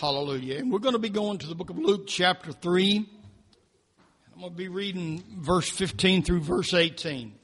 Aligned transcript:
Hallelujah. 0.00 0.56
And 0.56 0.72
we're 0.72 0.78
going 0.78 0.94
to 0.94 0.98
be 0.98 1.10
going 1.10 1.36
to 1.36 1.46
the 1.46 1.54
book 1.54 1.68
of 1.68 1.76
Luke, 1.76 2.06
chapter 2.06 2.52
3. 2.52 3.06
I'm 4.32 4.40
going 4.40 4.50
to 4.50 4.56
be 4.56 4.68
reading 4.68 5.22
verse 5.36 5.68
15 5.68 6.22
through 6.22 6.40
verse 6.40 6.72
18. 6.72 7.34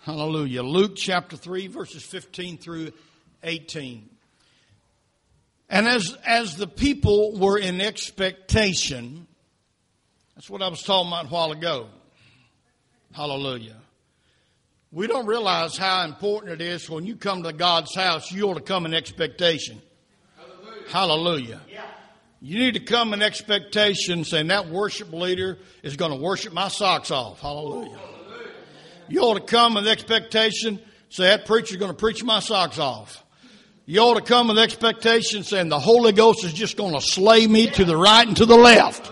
Hallelujah. 0.00 0.62
Luke 0.62 0.96
chapter 0.96 1.38
3, 1.38 1.68
verses 1.68 2.02
15 2.02 2.58
through 2.58 2.92
18. 3.42 4.10
And 5.70 5.88
as, 5.88 6.14
as 6.26 6.58
the 6.58 6.66
people 6.66 7.38
were 7.38 7.56
in 7.56 7.80
expectation, 7.80 9.26
that's 10.34 10.50
what 10.50 10.60
I 10.60 10.68
was 10.68 10.82
talking 10.82 11.08
about 11.08 11.24
a 11.24 11.28
while 11.28 11.52
ago. 11.52 11.86
Hallelujah. 13.14 13.78
We 14.92 15.06
don't 15.06 15.24
realize 15.24 15.78
how 15.78 16.04
important 16.04 16.60
it 16.60 16.60
is 16.60 16.90
when 16.90 17.06
you 17.06 17.16
come 17.16 17.44
to 17.44 17.54
God's 17.54 17.94
house, 17.94 18.30
you 18.30 18.50
ought 18.50 18.54
to 18.56 18.60
come 18.60 18.84
in 18.84 18.92
expectation. 18.92 19.80
Hallelujah. 20.90 21.56
Hallelujah. 21.56 21.60
Yeah. 21.70 21.84
You 22.42 22.58
need 22.58 22.74
to 22.74 22.80
come 22.80 23.12
in 23.12 23.20
expectation 23.20 24.24
saying 24.24 24.46
that 24.46 24.68
worship 24.70 25.12
leader 25.12 25.58
is 25.82 25.96
going 25.96 26.10
to 26.10 26.16
worship 26.16 26.54
my 26.54 26.68
socks 26.68 27.10
off. 27.10 27.40
Hallelujah. 27.40 27.96
Hallelujah. 27.96 28.50
You 29.08 29.20
ought 29.20 29.34
to 29.34 29.40
come 29.40 29.74
with 29.74 29.86
expectation, 29.86 30.80
say 31.10 31.24
that 31.24 31.44
preacher's 31.44 31.76
going 31.76 31.90
to 31.90 31.96
preach 31.96 32.24
my 32.24 32.40
socks 32.40 32.78
off. 32.78 33.22
You 33.84 34.00
ought 34.00 34.14
to 34.14 34.22
come 34.22 34.48
with 34.48 34.58
expectation 34.58 35.42
saying 35.42 35.68
the 35.68 35.80
Holy 35.80 36.12
Ghost 36.12 36.44
is 36.44 36.52
just 36.52 36.76
going 36.76 36.94
to 36.94 37.00
slay 37.00 37.46
me 37.46 37.68
to 37.70 37.84
the 37.84 37.96
right 37.96 38.26
and 38.26 38.36
to 38.38 38.46
the 38.46 38.56
left. 38.56 39.10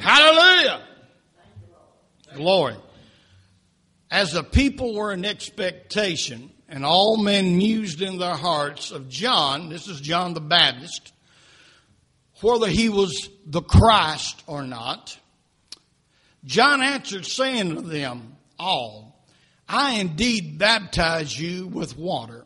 Hallelujah. 0.00 0.80
Glory. 2.36 2.76
As 4.10 4.32
the 4.32 4.44
people 4.44 4.94
were 4.94 5.12
in 5.12 5.24
expectation, 5.24 6.53
and 6.74 6.84
all 6.84 7.16
men 7.16 7.56
mused 7.56 8.02
in 8.02 8.18
their 8.18 8.34
hearts 8.34 8.90
of 8.90 9.08
John, 9.08 9.68
this 9.68 9.86
is 9.86 10.00
John 10.00 10.34
the 10.34 10.40
Baptist, 10.40 11.12
whether 12.40 12.66
he 12.66 12.88
was 12.88 13.30
the 13.46 13.62
Christ 13.62 14.42
or 14.48 14.64
not, 14.64 15.16
John 16.44 16.82
answered, 16.82 17.26
saying 17.26 17.76
to 17.76 17.80
them 17.80 18.36
all, 18.58 19.24
I 19.68 20.00
indeed 20.00 20.58
baptize 20.58 21.38
you 21.38 21.68
with 21.68 21.96
water 21.96 22.44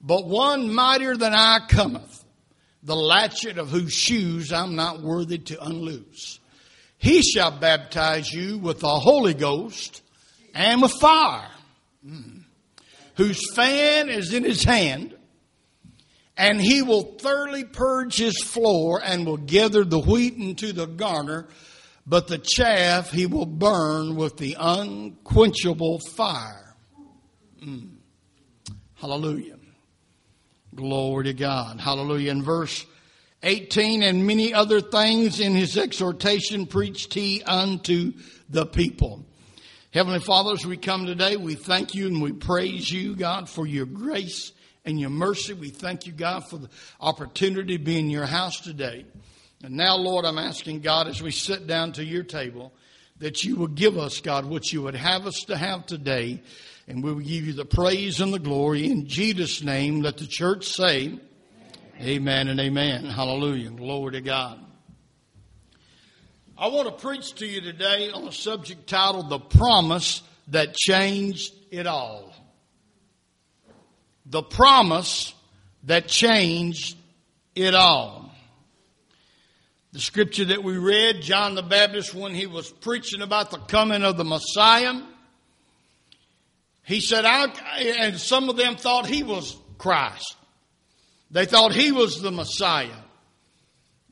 but 0.00 0.24
one 0.24 0.72
mightier 0.72 1.14
than 1.14 1.34
I 1.34 1.58
cometh, 1.68 2.24
the 2.82 2.96
latchet 2.96 3.58
of 3.58 3.68
whose 3.68 3.92
shoes 3.92 4.52
I'm 4.52 4.74
not 4.74 5.02
worthy 5.02 5.36
to 5.36 5.62
unloose. 5.62 6.40
He 6.96 7.20
shall 7.22 7.50
baptize 7.50 8.32
you 8.32 8.56
with 8.56 8.80
the 8.80 8.88
Holy 8.88 9.34
Ghost 9.34 10.02
and 10.54 10.80
with 10.80 10.92
fire, 10.92 11.50
mm. 12.06 12.39
Whose 13.20 13.52
fan 13.54 14.08
is 14.08 14.32
in 14.32 14.44
his 14.44 14.64
hand, 14.64 15.14
and 16.38 16.58
he 16.58 16.80
will 16.80 17.02
thoroughly 17.02 17.64
purge 17.64 18.16
his 18.16 18.42
floor 18.42 18.98
and 19.04 19.26
will 19.26 19.36
gather 19.36 19.84
the 19.84 19.98
wheat 19.98 20.36
into 20.36 20.72
the 20.72 20.86
garner, 20.86 21.46
but 22.06 22.28
the 22.28 22.38
chaff 22.38 23.10
he 23.10 23.26
will 23.26 23.44
burn 23.44 24.16
with 24.16 24.38
the 24.38 24.56
unquenchable 24.58 26.00
fire. 26.16 26.74
Mm. 27.62 27.90
Hallelujah. 28.94 29.58
Glory 30.74 31.24
to 31.24 31.34
God. 31.34 31.78
Hallelujah. 31.78 32.30
In 32.30 32.42
verse 32.42 32.86
18, 33.42 34.02
and 34.02 34.26
many 34.26 34.54
other 34.54 34.80
things 34.80 35.40
in 35.40 35.54
his 35.54 35.76
exhortation 35.76 36.64
preached 36.64 37.12
he 37.12 37.42
unto 37.42 38.14
the 38.48 38.64
people. 38.64 39.26
Heavenly 39.92 40.20
Father, 40.20 40.52
as 40.52 40.64
we 40.64 40.76
come 40.76 41.04
today, 41.04 41.36
we 41.36 41.56
thank 41.56 41.96
you 41.96 42.06
and 42.06 42.22
we 42.22 42.30
praise 42.30 42.92
you, 42.92 43.16
God, 43.16 43.50
for 43.50 43.66
your 43.66 43.86
grace 43.86 44.52
and 44.84 45.00
your 45.00 45.10
mercy. 45.10 45.52
We 45.52 45.70
thank 45.70 46.06
you, 46.06 46.12
God, 46.12 46.48
for 46.48 46.58
the 46.58 46.68
opportunity 47.00 47.76
to 47.76 47.82
be 47.82 47.98
in 47.98 48.08
your 48.08 48.26
house 48.26 48.60
today. 48.60 49.04
And 49.64 49.76
now, 49.76 49.96
Lord, 49.96 50.24
I'm 50.24 50.38
asking 50.38 50.82
God 50.82 51.08
as 51.08 51.20
we 51.20 51.32
sit 51.32 51.66
down 51.66 51.90
to 51.94 52.04
your 52.04 52.22
table 52.22 52.72
that 53.18 53.42
you 53.42 53.56
will 53.56 53.66
give 53.66 53.98
us, 53.98 54.20
God, 54.20 54.44
what 54.44 54.72
you 54.72 54.82
would 54.82 54.94
have 54.94 55.26
us 55.26 55.40
to 55.48 55.56
have 55.56 55.86
today 55.86 56.40
and 56.86 57.02
we 57.02 57.12
will 57.12 57.20
give 57.20 57.46
you 57.46 57.52
the 57.52 57.64
praise 57.64 58.20
and 58.20 58.32
the 58.32 58.38
glory 58.38 58.86
in 58.86 59.08
Jesus' 59.08 59.60
name. 59.60 60.02
Let 60.02 60.18
the 60.18 60.26
church 60.28 60.66
say, 60.66 61.18
Amen, 61.96 62.00
amen 62.00 62.48
and 62.48 62.60
amen. 62.60 63.04
Hallelujah. 63.06 63.70
Glory 63.70 64.12
to 64.12 64.20
God. 64.20 64.69
I 66.60 66.66
want 66.66 66.88
to 66.88 66.92
preach 67.06 67.36
to 67.36 67.46
you 67.46 67.62
today 67.62 68.10
on 68.10 68.28
a 68.28 68.32
subject 68.32 68.86
titled 68.86 69.30
The 69.30 69.38
Promise 69.38 70.22
That 70.48 70.74
Changed 70.74 71.54
It 71.70 71.86
All. 71.86 72.34
The 74.26 74.42
Promise 74.42 75.32
That 75.84 76.06
Changed 76.06 76.98
It 77.54 77.74
All. 77.74 78.30
The 79.92 80.00
scripture 80.00 80.44
that 80.44 80.62
we 80.62 80.76
read, 80.76 81.22
John 81.22 81.54
the 81.54 81.62
Baptist, 81.62 82.14
when 82.14 82.34
he 82.34 82.46
was 82.46 82.68
preaching 82.70 83.22
about 83.22 83.50
the 83.50 83.56
coming 83.56 84.02
of 84.02 84.18
the 84.18 84.24
Messiah, 84.24 85.00
he 86.84 87.00
said, 87.00 87.24
I, 87.24 87.46
and 88.00 88.18
some 88.18 88.50
of 88.50 88.58
them 88.58 88.76
thought 88.76 89.06
he 89.06 89.22
was 89.22 89.56
Christ. 89.78 90.36
They 91.30 91.46
thought 91.46 91.72
he 91.72 91.90
was 91.90 92.20
the 92.20 92.30
Messiah. 92.30 92.90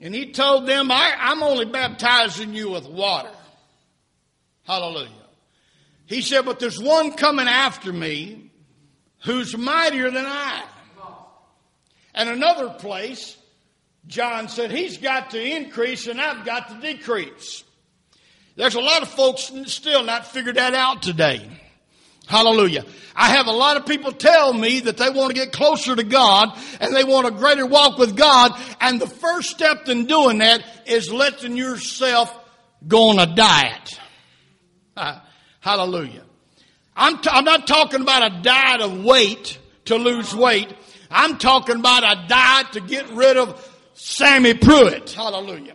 And 0.00 0.14
he 0.14 0.32
told 0.32 0.66
them, 0.66 0.90
I, 0.90 1.14
I'm 1.18 1.42
only 1.42 1.64
baptizing 1.64 2.54
you 2.54 2.70
with 2.70 2.86
water. 2.86 3.30
Hallelujah. 4.64 5.10
He 6.06 6.22
said, 6.22 6.44
but 6.44 6.60
there's 6.60 6.80
one 6.80 7.12
coming 7.12 7.48
after 7.48 7.92
me 7.92 8.50
who's 9.24 9.56
mightier 9.56 10.10
than 10.10 10.24
I. 10.24 10.64
And 12.14 12.28
another 12.28 12.70
place, 12.70 13.36
John 14.06 14.48
said, 14.48 14.70
he's 14.70 14.98
got 14.98 15.30
to 15.30 15.42
increase 15.42 16.06
and 16.06 16.20
I've 16.20 16.44
got 16.44 16.68
to 16.68 16.80
decrease. 16.80 17.64
There's 18.56 18.74
a 18.74 18.80
lot 18.80 19.02
of 19.02 19.08
folks 19.08 19.52
still 19.66 20.02
not 20.02 20.26
figured 20.26 20.56
that 20.56 20.74
out 20.74 21.02
today. 21.02 21.48
Hallelujah. 22.28 22.84
I 23.16 23.30
have 23.30 23.46
a 23.46 23.52
lot 23.52 23.78
of 23.78 23.86
people 23.86 24.12
tell 24.12 24.52
me 24.52 24.80
that 24.80 24.98
they 24.98 25.08
want 25.08 25.30
to 25.30 25.34
get 25.34 25.50
closer 25.50 25.96
to 25.96 26.04
God 26.04 26.56
and 26.78 26.94
they 26.94 27.04
want 27.04 27.26
a 27.26 27.30
greater 27.30 27.66
walk 27.66 27.98
with 27.98 28.16
God. 28.16 28.52
And 28.80 29.00
the 29.00 29.08
first 29.08 29.50
step 29.50 29.88
in 29.88 30.06
doing 30.06 30.38
that 30.38 30.62
is 30.86 31.10
letting 31.10 31.56
yourself 31.56 32.32
go 32.86 33.08
on 33.08 33.18
a 33.18 33.34
diet. 33.34 33.98
Uh, 34.94 35.20
hallelujah. 35.60 36.22
I'm, 36.94 37.18
t- 37.20 37.30
I'm 37.32 37.44
not 37.44 37.66
talking 37.66 38.02
about 38.02 38.30
a 38.30 38.42
diet 38.42 38.82
of 38.82 39.02
weight 39.02 39.58
to 39.86 39.96
lose 39.96 40.34
weight. 40.34 40.72
I'm 41.10 41.38
talking 41.38 41.76
about 41.76 42.04
a 42.04 42.28
diet 42.28 42.72
to 42.74 42.80
get 42.80 43.08
rid 43.10 43.38
of 43.38 43.66
Sammy 43.94 44.52
Pruitt. 44.52 45.12
Hallelujah. 45.12 45.74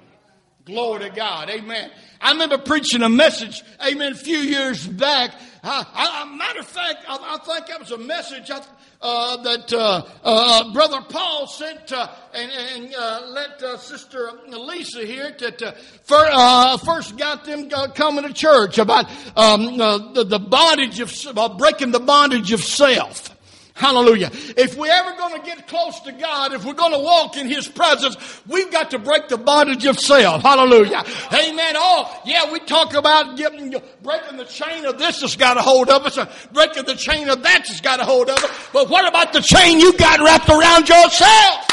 Glory 0.66 1.10
to 1.10 1.10
God. 1.10 1.50
Amen. 1.50 1.92
I 2.24 2.32
remember 2.32 2.58
preaching 2.58 3.04
a 3.04 3.10
message, 3.10 3.62
amen, 3.86 4.14
a 4.14 4.16
few 4.16 4.38
years 4.38 4.88
back. 4.88 5.36
I, 5.62 5.86
I, 5.94 6.36
matter 6.38 6.62
of 6.62 6.68
fact, 6.68 7.04
I, 7.08 7.16
I, 7.16 7.38
think 7.44 7.68
that 7.68 7.82
was 7.82 7.92
a 7.92 7.98
message 7.98 8.50
uh, 8.50 9.38
that 9.44 9.74
uh, 9.74 10.04
uh, 10.24 10.74
Brother 10.74 11.02
Paul 11.10 11.48
sent 11.48 11.92
uh, 11.92 12.08
and, 12.34 12.52
and 12.52 12.96
uh, 12.96 13.28
let 13.28 13.80
Sister 13.82 14.32
Lisa 14.48 15.06
here 15.06 15.36
that 15.38 15.78
first 16.06 17.18
got 17.18 17.44
them 17.44 17.70
coming 17.94 18.24
to 18.24 18.34
church 18.34 18.78
about 18.78 19.10
um, 19.36 19.78
the, 19.78 20.24
the, 20.24 20.40
bondage 20.40 21.02
of 21.02 21.58
breaking 21.58 21.92
the 21.92 22.00
bondage 22.00 22.54
of 22.54 22.64
self. 22.64 23.33
Hallelujah. 23.76 24.30
If 24.56 24.78
we're 24.78 24.92
ever 24.92 25.18
going 25.18 25.40
to 25.40 25.46
get 25.46 25.68
close 25.68 26.00
to 26.02 26.12
God, 26.12 26.54
if 26.54 26.64
we're 26.64 26.76
going 26.76 26.94
to 26.94 27.00
walk 27.00 27.38
in 27.38 27.48
His 27.48 27.68
presence, 27.68 28.16
we've 28.48 28.72
got 28.72 28.92
to 28.92 29.00
break 29.00 29.30
the 29.30 29.38
bondage 29.38 29.86
of 29.86 30.00
self. 30.00 30.44
Hallelujah. 30.44 31.04
Amen. 31.34 31.74
Oh, 31.76 32.22
yeah, 32.24 32.52
we 32.52 32.60
talk 32.60 32.94
about 32.94 33.36
getting, 33.36 33.74
breaking 34.04 34.38
the 34.38 34.46
chain 34.46 34.86
of 34.86 35.00
this 35.00 35.22
has 35.22 35.36
got 35.36 35.58
a 35.58 35.62
hold 35.62 35.90
of 35.90 36.06
us, 36.06 36.20
breaking 36.52 36.86
the 36.86 36.96
chain 36.96 37.30
of 37.30 37.42
that 37.42 37.68
has 37.68 37.82
got 37.82 38.00
a 38.00 38.06
hold 38.06 38.30
of 38.30 38.38
us. 38.38 38.70
But 38.72 38.90
what 38.90 39.08
about 39.08 39.34
the 39.34 39.42
chain 39.42 39.80
you 39.80 39.98
got 39.98 40.20
wrapped 40.20 40.50
around 40.50 40.88
yourself? 40.88 41.68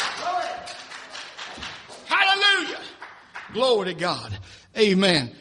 Hallelujah. 2.06 2.80
Glory 3.53 3.92
to 3.92 3.94
God. 3.94 4.38
Amen. 4.76 5.34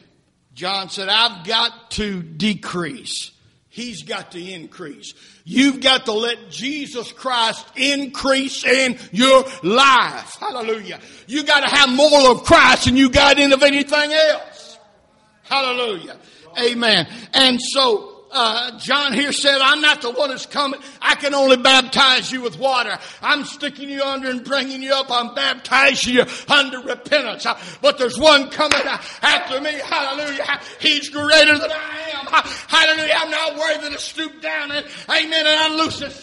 John 0.54 0.90
said, 0.90 1.08
I've 1.08 1.46
got 1.48 1.92
to 1.92 2.22
decrease. 2.22 3.32
He's 3.80 4.04
got 4.04 4.34
to 4.34 4.40
increase. 4.40 5.14
You've 5.46 5.80
got 5.80 6.04
to 6.04 6.12
let 6.12 6.50
Jesus 6.50 7.14
Christ 7.14 7.66
increase 7.78 8.66
in 8.66 8.98
your 9.14 9.46
life. 9.64 10.36
Hallelujah. 10.38 11.00
You 11.28 11.46
got 11.46 11.62
to 11.62 11.74
have 11.74 11.90
more 11.90 12.30
of 12.32 12.44
Christ 12.44 12.86
than 12.86 12.98
you 12.98 13.10
got 13.10 13.40
in 13.40 13.54
of 13.54 13.64
anything 13.64 14.12
else. 14.12 14.78
Hallelujah. 15.44 16.18
Amen. 16.62 17.08
And 17.34 17.62
so, 17.62 18.09
uh, 18.32 18.78
John 18.80 19.14
here 19.14 19.32
said, 19.32 19.60
I'm 19.62 19.82
not 19.82 20.02
the 20.02 20.12
one 20.12 20.30
that's 20.30 20.46
coming. 20.46 20.80
I 21.02 21.16
can 21.16 21.34
only 21.34 21.58
baptize 21.58 22.32
you 22.32 22.42
with 22.42 22.58
water. 22.58 22.98
I'm 23.22 23.44
sticking 23.44 23.90
you 23.90 24.04
under 24.04 24.30
and 24.30 24.44
bringing 24.44 24.84
you 24.84 24.94
up. 24.94 25.08
I'm 25.10 25.34
baptizing 25.36 26.16
you 26.16 26.26
under 26.48 26.80
repentance. 26.80 27.46
Uh, 27.46 27.60
but 27.82 27.98
there's 27.98 28.20
one 28.20 28.50
coming 28.50 28.82
uh, 28.86 29.02
after 29.22 29.62
me. 29.62 29.72
Hallelujah. 29.72 30.62
He's 30.80 31.10
greater 31.10 31.58
than 31.58 31.72
I 31.72 32.12
am. 32.14 32.28
Uh, 32.32 32.42
hallelujah. 32.68 33.14
I'm 33.18 33.32
not 33.32 33.58
worthy 33.58 33.90
to 33.96 34.00
stoop 34.00 34.42
down 34.42 34.72
and, 34.72 34.86
amen, 35.10 35.46
and 35.48 35.74
unloose 35.74 36.00
his 36.00 36.14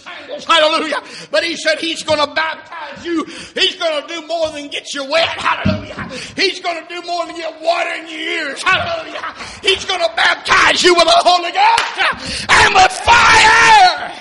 sandals. 0.41 0.91
Hallelujah. 0.91 1.03
But 1.31 1.45
he 1.45 1.57
said 1.57 1.79
he's 1.79 2.03
going 2.03 2.21
to 2.21 2.35
baptize 2.35 3.05
you. 3.05 3.25
He's 3.25 3.77
going 3.77 4.03
to 4.03 4.09
do 4.09 4.27
more 4.27 4.51
than 4.51 4.69
get 4.69 4.93
you 4.95 5.05
wet. 5.11 5.29
Hallelujah. 5.29 6.09
He's 6.35 6.61
going 6.61 6.83
to 6.83 6.89
do 6.89 7.03
more 7.07 7.27
than 7.27 7.37
get 7.37 7.61
water 7.61 7.91
in 7.91 8.09
your 8.09 8.19
ears. 8.19 8.63
Hallelujah. 8.63 9.35
He's 9.63 9.85
going 9.85 10.01
to 10.01 10.11
baptize 10.17 10.83
you 10.83 10.95
with 10.95 11.05
the 11.05 11.23
Holy 11.25 11.53
Ghost 11.53 12.49
and 12.49 12.75
with 12.75 12.93
fire. 12.93 14.13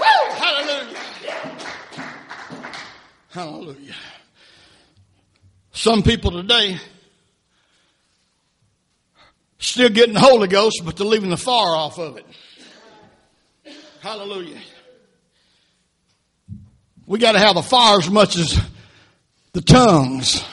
Woo, 0.00 0.32
hallelujah. 0.36 0.96
Hallelujah. 3.30 3.94
Some 5.72 6.02
people 6.02 6.32
today 6.32 6.78
still 9.58 9.88
getting 9.88 10.14
the 10.14 10.20
Holy 10.20 10.48
Ghost, 10.48 10.82
but 10.84 10.96
they're 10.96 11.06
leaving 11.06 11.30
the 11.30 11.36
fire 11.36 11.76
off 11.76 11.98
of 11.98 12.16
it. 12.16 12.26
Hallelujah. 14.00 14.60
We 17.06 17.18
got 17.18 17.32
to 17.32 17.38
have 17.38 17.54
the 17.54 17.62
fire 17.62 17.98
as 17.98 18.08
much 18.08 18.36
as 18.36 18.58
the 19.52 19.60
tongues. 19.60 20.44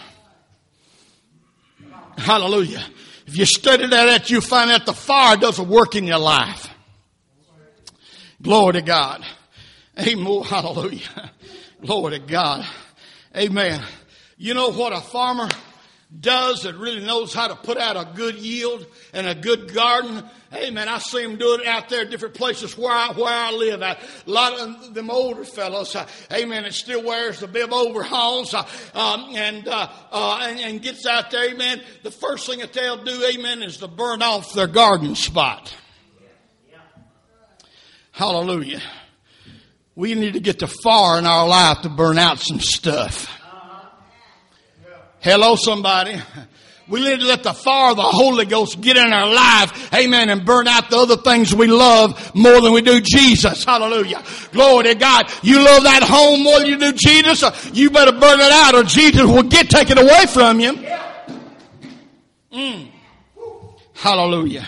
Hallelujah. 2.18 2.84
If 3.26 3.38
you 3.38 3.46
study 3.46 3.88
that, 3.88 4.30
you 4.30 4.42
find 4.42 4.72
out 4.72 4.86
the 4.86 4.94
fire 4.94 5.38
doesn't 5.38 5.68
work 5.68 5.96
in 5.96 6.06
your 6.06 6.18
life. 6.18 6.70
Glory 8.42 8.74
to 8.74 8.82
God. 8.82 9.24
Amen. 10.00 10.44
Hallelujah. 10.44 11.32
Glory 11.82 12.20
to 12.20 12.26
God. 12.26 12.66
Amen. 13.36 13.82
You 14.38 14.54
know 14.56 14.72
what 14.72 14.94
a 14.94 15.02
farmer 15.02 15.50
does 16.20 16.64
that 16.64 16.76
really 16.76 17.04
knows 17.04 17.34
how 17.34 17.50
to 17.50 17.56
put 17.56 17.78
out 17.78 17.98
a 17.98 18.10
good 18.16 18.36
yield 18.36 18.86
and 19.14 19.28
a 19.28 19.36
good 19.36 19.74
garden. 19.74 20.24
Hey 20.50 20.72
man, 20.72 20.88
I 20.88 21.00
see 21.00 21.22
them 21.22 21.36
do 21.36 21.56
it 21.56 21.68
out 21.68 21.90
there 21.90 22.06
different 22.06 22.34
places 22.34 22.78
where 22.78 22.94
I, 22.94 23.12
where 23.12 23.28
I 23.28 23.52
live 23.52 23.82
at. 23.82 24.00
A 24.26 24.30
lot 24.32 24.54
of 24.54 24.94
them 24.94 25.12
older 25.12 25.44
fellows, 25.44 25.94
uh, 25.96 26.08
amen, 26.32 26.64
it 26.64 26.74
still 26.74 27.04
wears 27.04 27.42
the 27.42 27.48
bib 27.48 27.74
overalls, 27.74 28.54
uh, 28.54 28.66
um, 28.94 29.36
and, 29.36 29.68
uh, 29.68 29.90
uh, 30.12 30.40
and, 30.44 30.60
and 30.62 30.82
gets 30.82 31.06
out 31.06 31.30
there, 31.30 31.50
amen. 31.50 31.82
The 32.04 32.12
first 32.12 32.48
thing 32.48 32.60
that 32.60 32.72
they'll 32.72 33.04
do, 33.04 33.26
amen, 33.26 33.62
is 33.62 33.78
to 33.78 33.90
burn 33.90 34.22
off 34.22 34.54
their 34.54 34.68
garden 34.68 35.14
spot. 35.16 35.76
Hallelujah. 38.14 38.82
We 39.94 40.16
need 40.16 40.34
to 40.34 40.40
get 40.40 40.60
the 40.60 40.68
fire 40.68 41.20
in 41.20 41.26
our 41.26 41.48
life 41.48 41.82
to 41.82 41.90
burn 41.90 42.18
out 42.18 42.40
some 42.40 42.60
stuff. 42.62 43.37
Hello, 45.28 45.58
somebody. 45.58 46.16
We 46.88 47.02
need 47.02 47.20
to 47.20 47.26
let 47.26 47.44
the 47.44 47.52
fire 47.52 47.92
of 47.92 47.98
the 47.98 48.04
Holy 48.04 48.46
Ghost 48.46 48.80
get 48.80 48.96
in 48.96 49.12
our 49.12 49.28
life, 49.28 49.94
amen, 49.94 50.30
and 50.30 50.46
burn 50.46 50.70
out 50.70 50.90
the 50.90 50.96
other 50.96 51.18
things 51.18 51.54
we 51.54 51.68
love 51.68 52.34
more 52.34 52.62
than 52.62 52.72
we 52.72 52.82
do 52.82 53.02
Jesus. 53.02 53.66
Hallelujah. 53.66 54.24
Glory 54.54 54.86
to 54.86 54.96
God. 54.96 55.30
You 55.44 55.58
love 55.62 55.84
that 55.84 56.04
home 56.04 56.44
more 56.44 56.60
than 56.60 56.70
you 56.70 56.80
do 56.80 56.94
Jesus, 56.94 57.44
you 57.74 57.90
better 57.90 58.14
burn 58.14 58.40
it 58.40 58.52
out 58.54 58.76
or 58.76 58.84
Jesus 58.84 59.24
will 59.24 59.44
get 59.44 59.70
taken 59.70 59.98
away 59.98 60.28
from 60.28 60.62
you. 60.62 60.74
Mm. 62.54 62.88
Hallelujah. 63.96 64.66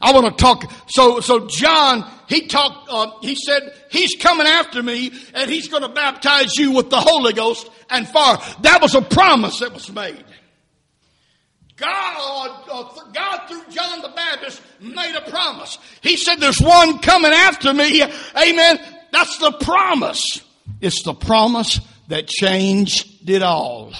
I 0.00 0.12
want 0.12 0.38
to 0.38 0.42
talk. 0.42 0.72
So, 0.86 1.20
so 1.20 1.48
John, 1.48 2.10
he 2.28 2.46
talked, 2.46 2.88
uh, 2.90 3.10
he 3.20 3.34
said, 3.34 3.74
he's 3.90 4.14
coming 4.14 4.46
after 4.46 4.82
me 4.82 5.12
and 5.34 5.50
he's 5.50 5.68
going 5.68 5.82
to 5.82 5.90
baptize 5.90 6.56
you 6.56 6.72
with 6.72 6.88
the 6.88 6.98
Holy 6.98 7.34
Ghost 7.34 7.68
and 7.90 8.08
far. 8.08 8.42
That 8.62 8.80
was 8.82 8.94
a 8.94 9.02
promise 9.02 9.60
that 9.60 9.72
was 9.72 9.90
made. 9.90 10.24
God, 11.76 12.68
uh, 12.70 13.10
God 13.12 13.46
through 13.48 13.62
John 13.70 14.02
the 14.02 14.08
Baptist 14.08 14.60
made 14.80 15.14
a 15.14 15.30
promise. 15.30 15.78
He 16.00 16.16
said, 16.16 16.36
there's 16.36 16.60
one 16.60 16.98
coming 16.98 17.32
after 17.32 17.72
me. 17.72 18.02
Amen. 18.02 18.80
That's 19.12 19.38
the 19.38 19.52
promise. 19.52 20.42
It's 20.80 21.02
the 21.04 21.14
promise 21.14 21.80
that 22.08 22.26
changed 22.26 23.28
it 23.30 23.42
all. 23.42 23.92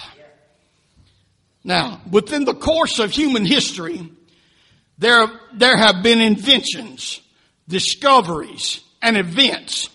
Now, 1.62 2.00
within 2.10 2.44
the 2.44 2.54
course 2.54 2.98
of 2.98 3.10
human 3.10 3.44
history, 3.44 4.10
there, 4.98 5.28
there 5.52 5.76
have 5.76 6.02
been 6.02 6.20
inventions, 6.20 7.20
discoveries, 7.68 8.80
and 9.00 9.16
events 9.16 9.88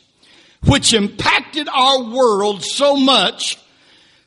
which 0.65 0.93
impacted 0.93 1.67
our 1.67 2.03
world 2.03 2.63
so 2.63 2.95
much 2.95 3.57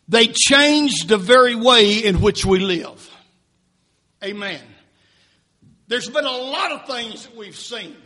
they 0.08 0.29
changed 0.29 1.08
the 1.08 1.19
very 1.19 1.55
way 1.55 2.05
in 2.05 2.20
which 2.20 2.44
we 2.44 2.61
live. 2.61 3.11
Amen. 4.23 4.61
There's 5.88 6.08
been 6.08 6.25
a 6.25 6.31
lot 6.31 6.73
of 6.73 6.87
things 6.87 7.26
that 7.26 7.37
we've 7.37 7.56
seen 7.56 7.97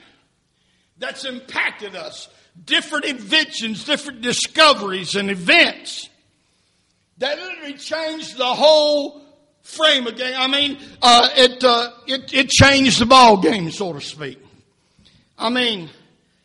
that's 0.99 1.25
impacted 1.25 1.97
us. 1.97 2.29
Different 2.65 3.07
inventions, 3.07 3.85
different 3.85 4.21
discoveries 4.21 5.17
and 5.17 5.31
events 5.31 6.09
that 7.19 7.39
literally 7.39 7.75
changed 7.75 8.37
the 8.37 8.45
whole 8.45 9.23
frame 9.63 10.07
again. 10.07 10.35
I 10.37 10.47
mean, 10.47 10.79
uh, 11.01 11.29
it, 11.37 11.63
uh, 11.63 11.91
it, 12.07 12.35
it 12.35 12.49
changed 12.51 12.99
the 13.01 13.07
ball 13.07 13.41
game, 13.41 13.71
so 13.71 13.93
to 13.93 14.01
speak. 14.01 14.39
I 15.39 15.49
mean, 15.49 15.91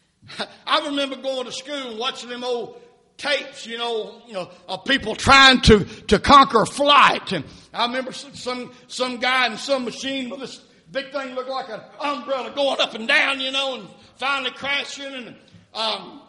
I 0.68 0.86
remember 0.88 1.18
going 1.18 1.46
to 1.46 1.52
school 1.52 1.92
and 1.92 2.00
watching 2.00 2.30
them 2.30 2.44
old 2.44 2.81
tapes, 3.18 3.66
you 3.66 3.78
know, 3.78 4.22
you 4.28 4.34
know, 4.34 4.50
of 4.68 4.84
people 4.86 5.16
trying 5.16 5.62
to, 5.62 5.86
to 6.08 6.20
conquer 6.20 6.66
flight. 6.66 7.32
And 7.32 7.46
I 7.74 7.86
remember 7.86 8.12
some, 8.12 8.72
some 8.88 9.18
guy 9.18 9.48
in 9.48 9.58
some 9.58 9.86
machine 9.86 10.30
with 10.30 10.40
this 10.40 10.62
big 10.92 11.12
thing 11.12 11.36
looked 11.36 11.50
like 11.50 11.70
an 11.70 11.82
umbrella 12.00 12.52
going 12.54 12.80
up 12.82 12.94
and 12.94 13.08
down, 13.08 13.40
you 13.40 13.52
know, 13.52 13.76
and 13.76 13.88
finally 14.18 14.52
crashing. 14.52 15.14
And, 15.14 15.36
um, 15.74 16.22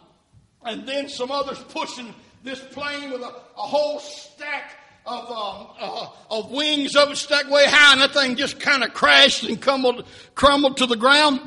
and 0.63 0.87
then 0.87 1.09
some 1.09 1.31
others 1.31 1.59
pushing 1.69 2.13
this 2.43 2.59
plane 2.59 3.11
with 3.11 3.21
a, 3.21 3.27
a 3.27 3.61
whole 3.61 3.99
stack 3.99 4.75
of, 5.05 5.31
um, 5.31 5.67
uh, 5.79 6.07
of 6.31 6.51
wings 6.51 6.95
of 6.95 7.09
it 7.09 7.15
stuck 7.15 7.49
way 7.49 7.65
high, 7.65 7.93
and 7.93 8.01
that 8.01 8.13
thing 8.13 8.35
just 8.35 8.59
kind 8.59 8.83
of 8.83 8.93
crashed 8.93 9.43
and 9.43 9.61
crumbled, 9.61 10.05
crumbled 10.35 10.77
to 10.77 10.85
the 10.85 10.97
ground. 10.97 11.39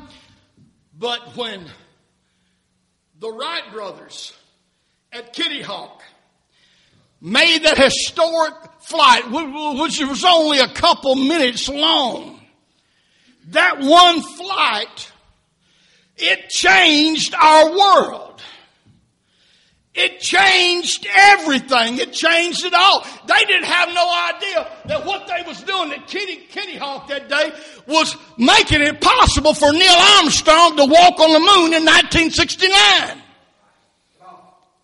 But 0.97 1.35
when 1.35 1.67
the 3.19 3.31
Wright 3.31 3.71
brothers 3.71 4.33
at 5.11 5.33
Kitty 5.33 5.61
Hawk 5.61 6.03
made 7.19 7.63
that 7.63 7.77
historic 7.77 8.53
flight, 8.79 9.29
which 9.29 9.99
was 9.99 10.25
only 10.25 10.59
a 10.59 10.67
couple 10.67 11.15
minutes 11.15 11.69
long, 11.69 12.39
that 13.49 13.79
one 13.79 14.21
flight, 14.21 15.11
it 16.17 16.49
changed 16.49 17.35
our 17.35 17.71
world. 17.71 18.27
It 19.93 20.21
changed 20.21 21.05
everything. 21.13 21.97
It 21.97 22.13
changed 22.13 22.63
it 22.63 22.73
all. 22.73 23.05
They 23.27 23.45
didn't 23.45 23.65
have 23.65 23.89
no 23.93 24.33
idea 24.33 24.71
that 24.85 25.05
what 25.05 25.27
they 25.27 25.43
was 25.45 25.61
doing 25.63 25.91
at 25.91 26.07
Kitty, 26.07 26.37
Kitty 26.49 26.77
Hawk 26.77 27.09
that 27.09 27.27
day 27.27 27.51
was 27.87 28.15
making 28.37 28.81
it 28.81 29.01
possible 29.01 29.53
for 29.53 29.73
Neil 29.73 29.93
Armstrong 29.93 30.77
to 30.77 30.85
walk 30.85 31.19
on 31.19 31.33
the 31.33 31.39
moon 31.39 31.73
in 31.73 31.83
1969. 31.83 33.20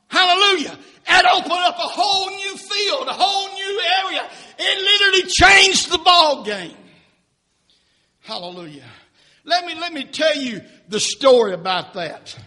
Hallelujah. 0.09 0.77
It 1.09 1.25
opened 1.35 1.51
up 1.53 1.77
a 1.77 1.81
whole 1.81 2.29
new 2.29 2.57
field, 2.57 3.07
a 3.07 3.13
whole 3.13 3.53
new 3.53 3.81
area. 4.03 4.29
It 4.59 5.01
literally 5.01 5.29
changed 5.29 5.91
the 5.91 5.97
ball 5.99 6.43
game. 6.43 6.75
Hallelujah. 8.21 8.83
Let 9.45 9.65
me, 9.65 9.75
let 9.75 9.93
me 9.93 10.03
tell 10.03 10.35
you 10.35 10.61
the 10.89 10.99
story 10.99 11.53
about 11.53 11.93
that. 11.93 12.37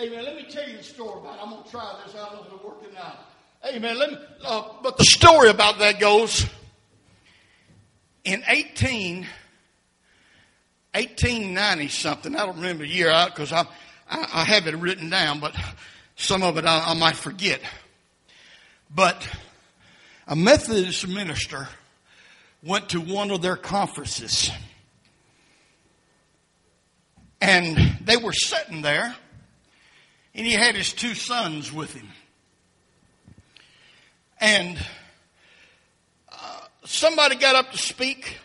Amen. 0.00 0.24
Let 0.24 0.34
me 0.34 0.46
tell 0.50 0.68
you 0.68 0.76
the 0.78 0.82
story 0.82 1.20
about 1.20 1.36
it. 1.36 1.42
I'm 1.42 1.50
going 1.50 1.62
to 1.62 1.70
try 1.70 2.02
this. 2.04 2.16
out. 2.16 2.32
I 2.32 2.34
don't 2.34 2.50
know 2.50 2.74
if 2.80 2.88
it'll 2.88 2.98
out. 2.98 3.18
Amen. 3.66 3.98
Let 3.98 4.10
me, 4.10 4.18
uh, 4.44 4.62
but 4.82 4.98
the 4.98 5.04
story 5.04 5.48
about 5.48 5.78
that 5.78 6.00
goes 6.00 6.44
in 8.24 8.42
18, 8.46 9.26
1890 10.92 11.88
something. 11.88 12.36
I 12.36 12.44
don't 12.44 12.56
remember 12.56 12.84
the 12.84 12.90
year 12.90 13.10
out 13.10 13.34
because 13.34 13.52
I, 13.52 13.64
I, 14.10 14.28
I, 14.32 14.44
have 14.44 14.66
it 14.66 14.74
written 14.76 15.08
down, 15.08 15.40
but 15.40 15.54
some 16.16 16.42
of 16.42 16.58
it 16.58 16.64
I, 16.64 16.90
I 16.90 16.94
might 16.94 17.16
forget. 17.16 17.60
But 18.94 19.26
a 20.26 20.36
Methodist 20.36 21.06
minister 21.08 21.68
went 22.62 22.90
to 22.90 23.00
one 23.00 23.30
of 23.30 23.42
their 23.42 23.56
conferences. 23.56 24.50
And 27.40 27.98
they 28.02 28.16
were 28.16 28.32
sitting 28.32 28.82
there 28.82 29.14
and 30.34 30.46
he 30.46 30.52
had 30.52 30.74
his 30.74 30.92
two 30.92 31.14
sons 31.14 31.72
with 31.72 31.94
him. 31.94 32.08
And 34.40 34.76
uh, 36.30 36.60
somebody 36.84 37.36
got 37.36 37.54
up 37.54 37.70
to 37.70 37.78
speak, 37.78 38.38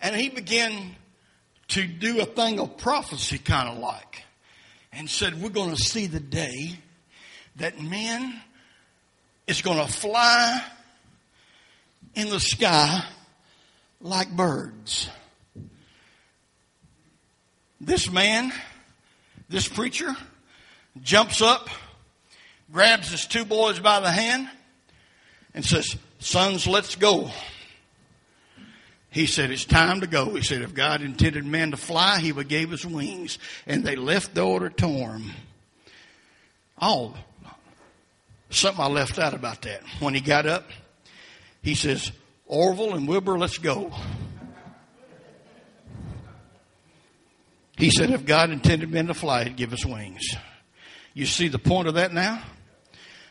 and 0.00 0.16
he 0.16 0.30
began 0.30 0.96
to 1.68 1.86
do 1.86 2.20
a 2.20 2.24
thing 2.24 2.58
of 2.58 2.78
prophecy, 2.78 3.38
kind 3.38 3.68
of 3.68 3.78
like, 3.78 4.21
and 4.92 5.08
said, 5.08 5.40
We're 5.40 5.50
going 5.50 5.70
to 5.70 5.82
see 5.82 6.06
the 6.06 6.20
day 6.20 6.76
that 7.56 7.80
men 7.80 8.40
is 9.46 9.62
going 9.62 9.84
to 9.84 9.92
fly 9.92 10.62
in 12.14 12.28
the 12.28 12.40
sky 12.40 13.04
like 14.00 14.30
birds. 14.30 15.08
This 17.80 18.10
man, 18.10 18.52
this 19.48 19.66
preacher, 19.66 20.14
jumps 21.02 21.42
up, 21.42 21.68
grabs 22.72 23.10
his 23.10 23.26
two 23.26 23.44
boys 23.44 23.80
by 23.80 24.00
the 24.00 24.10
hand, 24.10 24.48
and 25.54 25.64
says, 25.64 25.96
Sons, 26.20 26.66
let's 26.66 26.94
go. 26.94 27.30
He 29.12 29.26
said, 29.26 29.50
It's 29.50 29.66
time 29.66 30.00
to 30.00 30.06
go. 30.06 30.34
He 30.34 30.42
said, 30.42 30.62
If 30.62 30.74
God 30.74 31.02
intended 31.02 31.44
man 31.44 31.70
to 31.70 31.76
fly, 31.76 32.18
he 32.18 32.32
would 32.32 32.48
give 32.48 32.72
us 32.72 32.84
wings. 32.84 33.38
And 33.66 33.84
they 33.84 33.94
left 33.94 34.34
the 34.34 34.42
auditorium. 34.42 35.30
Oh, 36.80 37.14
something 38.50 38.82
I 38.82 38.88
left 38.88 39.18
out 39.18 39.34
about 39.34 39.62
that. 39.62 39.82
When 40.00 40.14
he 40.14 40.20
got 40.20 40.46
up, 40.46 40.68
he 41.62 41.74
says, 41.74 42.10
Orville 42.46 42.94
and 42.94 43.06
Wilbur, 43.06 43.38
let's 43.38 43.58
go. 43.58 43.92
He 47.76 47.90
said, 47.90 48.10
if 48.10 48.24
God 48.24 48.50
intended 48.50 48.90
men 48.90 49.08
to 49.08 49.14
fly, 49.14 49.44
he'd 49.44 49.56
give 49.56 49.72
us 49.72 49.84
wings. 49.84 50.36
You 51.14 51.26
see 51.26 51.48
the 51.48 51.58
point 51.58 51.88
of 51.88 51.94
that 51.94 52.12
now? 52.12 52.42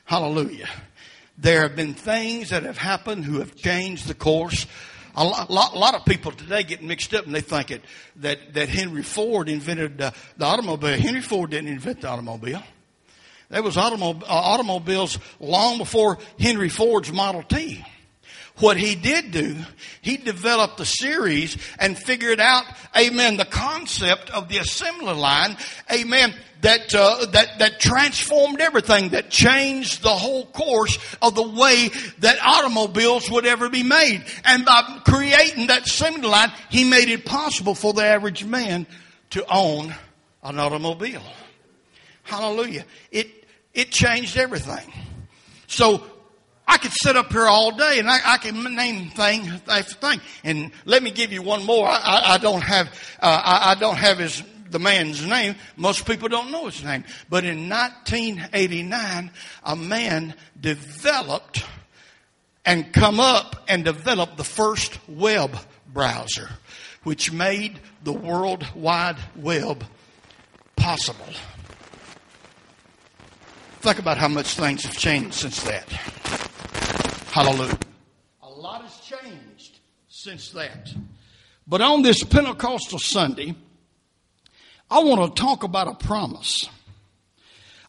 Hallelujah. 0.05 0.67
There 1.37 1.61
have 1.61 1.75
been 1.75 1.93
things 1.93 2.49
that 2.49 2.63
have 2.63 2.77
happened 2.77 3.25
who 3.25 3.39
have 3.39 3.55
changed 3.55 4.07
the 4.07 4.13
course. 4.13 4.67
A 5.15 5.23
lot, 5.23 5.49
a 5.49 5.77
lot 5.77 5.95
of 5.95 6.05
people 6.05 6.31
today 6.31 6.63
get 6.63 6.81
mixed 6.81 7.13
up 7.13 7.25
and 7.25 7.35
they 7.35 7.41
think 7.41 7.71
it, 7.71 7.81
that, 8.17 8.53
that 8.53 8.69
Henry 8.69 9.03
Ford 9.03 9.49
invented 9.49 10.01
uh, 10.01 10.11
the 10.37 10.45
automobile. 10.45 10.97
Henry 10.97 11.21
Ford 11.21 11.49
didn't 11.49 11.69
invent 11.69 12.01
the 12.01 12.07
automobile. 12.07 12.63
There 13.49 13.61
was 13.61 13.75
automob- 13.75 14.23
uh, 14.23 14.27
automobiles 14.27 15.19
long 15.39 15.77
before 15.77 16.19
Henry 16.39 16.69
Ford's 16.69 17.11
Model 17.11 17.43
T. 17.43 17.83
What 18.61 18.77
he 18.77 18.93
did 18.93 19.31
do, 19.31 19.57
he 20.01 20.17
developed 20.17 20.77
the 20.77 20.85
series 20.85 21.57
and 21.79 21.97
figured 21.97 22.39
out, 22.39 22.63
amen, 22.95 23.37
the 23.37 23.45
concept 23.45 24.29
of 24.29 24.49
the 24.49 24.59
assembly 24.59 25.15
line, 25.15 25.57
amen, 25.91 26.35
that, 26.61 26.93
uh, 26.93 27.25
that, 27.31 27.57
that 27.57 27.79
transformed 27.79 28.61
everything, 28.61 29.09
that 29.09 29.31
changed 29.31 30.03
the 30.03 30.09
whole 30.09 30.45
course 30.45 30.99
of 31.23 31.33
the 31.33 31.47
way 31.47 31.89
that 32.19 32.37
automobiles 32.39 33.31
would 33.31 33.47
ever 33.47 33.67
be 33.67 33.81
made. 33.81 34.23
And 34.45 34.63
by 34.63 35.01
creating 35.05 35.67
that 35.67 35.87
assembly 35.87 36.29
line, 36.29 36.51
he 36.69 36.83
made 36.83 37.09
it 37.09 37.25
possible 37.25 37.73
for 37.73 37.93
the 37.93 38.05
average 38.05 38.45
man 38.45 38.85
to 39.31 39.43
own 39.51 39.95
an 40.43 40.59
automobile. 40.59 41.23
Hallelujah. 42.21 42.85
It, 43.11 43.27
it 43.73 43.89
changed 43.89 44.37
everything. 44.37 44.93
So 45.65 46.03
I 46.71 46.77
could 46.77 46.93
sit 46.93 47.17
up 47.17 47.33
here 47.33 47.47
all 47.47 47.71
day 47.75 47.99
and 47.99 48.09
I, 48.09 48.19
I 48.23 48.37
can 48.37 48.63
name 48.75 49.09
thing 49.09 49.45
after 49.67 49.93
thing. 49.95 50.21
And 50.45 50.71
let 50.85 51.03
me 51.03 51.11
give 51.11 51.33
you 51.33 51.41
one 51.41 51.65
more. 51.65 51.85
I, 51.85 51.97
I, 51.97 52.33
I 52.35 52.37
don't 52.37 52.61
have 52.61 52.87
uh, 53.19 53.41
I, 53.43 53.71
I 53.71 53.75
don't 53.75 53.97
have 53.97 54.19
his 54.19 54.41
the 54.69 54.79
man's 54.79 55.25
name. 55.25 55.55
Most 55.75 56.05
people 56.05 56.29
don't 56.29 56.49
know 56.49 56.67
his 56.67 56.81
name. 56.81 57.03
But 57.29 57.43
in 57.43 57.67
1989, 57.67 59.31
a 59.65 59.75
man 59.75 60.33
developed 60.61 61.65
and 62.63 62.93
come 62.93 63.19
up 63.19 63.65
and 63.67 63.83
developed 63.83 64.37
the 64.37 64.45
first 64.45 64.97
web 65.09 65.57
browser, 65.91 66.47
which 67.03 67.33
made 67.33 67.81
the 68.05 68.13
World 68.13 68.65
Wide 68.75 69.17
Web 69.35 69.83
possible. 70.77 71.33
Think 73.81 73.99
about 73.99 74.17
how 74.17 74.29
much 74.29 74.55
things 74.55 74.85
have 74.85 74.95
changed 74.95 75.33
since 75.33 75.61
that. 75.63 76.50
Hallelujah. 77.31 77.79
A 78.43 78.49
lot 78.49 78.81
has 78.81 78.99
changed 78.99 79.79
since 80.09 80.49
that. 80.51 80.93
But 81.65 81.81
on 81.81 82.01
this 82.01 82.23
Pentecostal 82.25 82.99
Sunday, 82.99 83.55
I 84.89 84.99
want 84.99 85.33
to 85.33 85.41
talk 85.41 85.63
about 85.63 85.87
a 85.87 85.93
promise. 85.93 86.67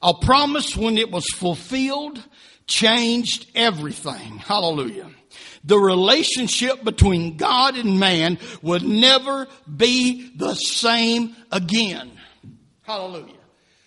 A 0.00 0.14
promise 0.14 0.76
when 0.76 0.96
it 0.96 1.10
was 1.10 1.26
fulfilled 1.34 2.22
changed 2.68 3.50
everything. 3.56 4.38
Hallelujah. 4.38 5.10
The 5.64 5.78
relationship 5.78 6.84
between 6.84 7.36
God 7.36 7.76
and 7.76 7.98
man 7.98 8.38
would 8.62 8.84
never 8.84 9.48
be 9.76 10.30
the 10.36 10.54
same 10.54 11.34
again. 11.50 12.12
Hallelujah. 12.82 13.34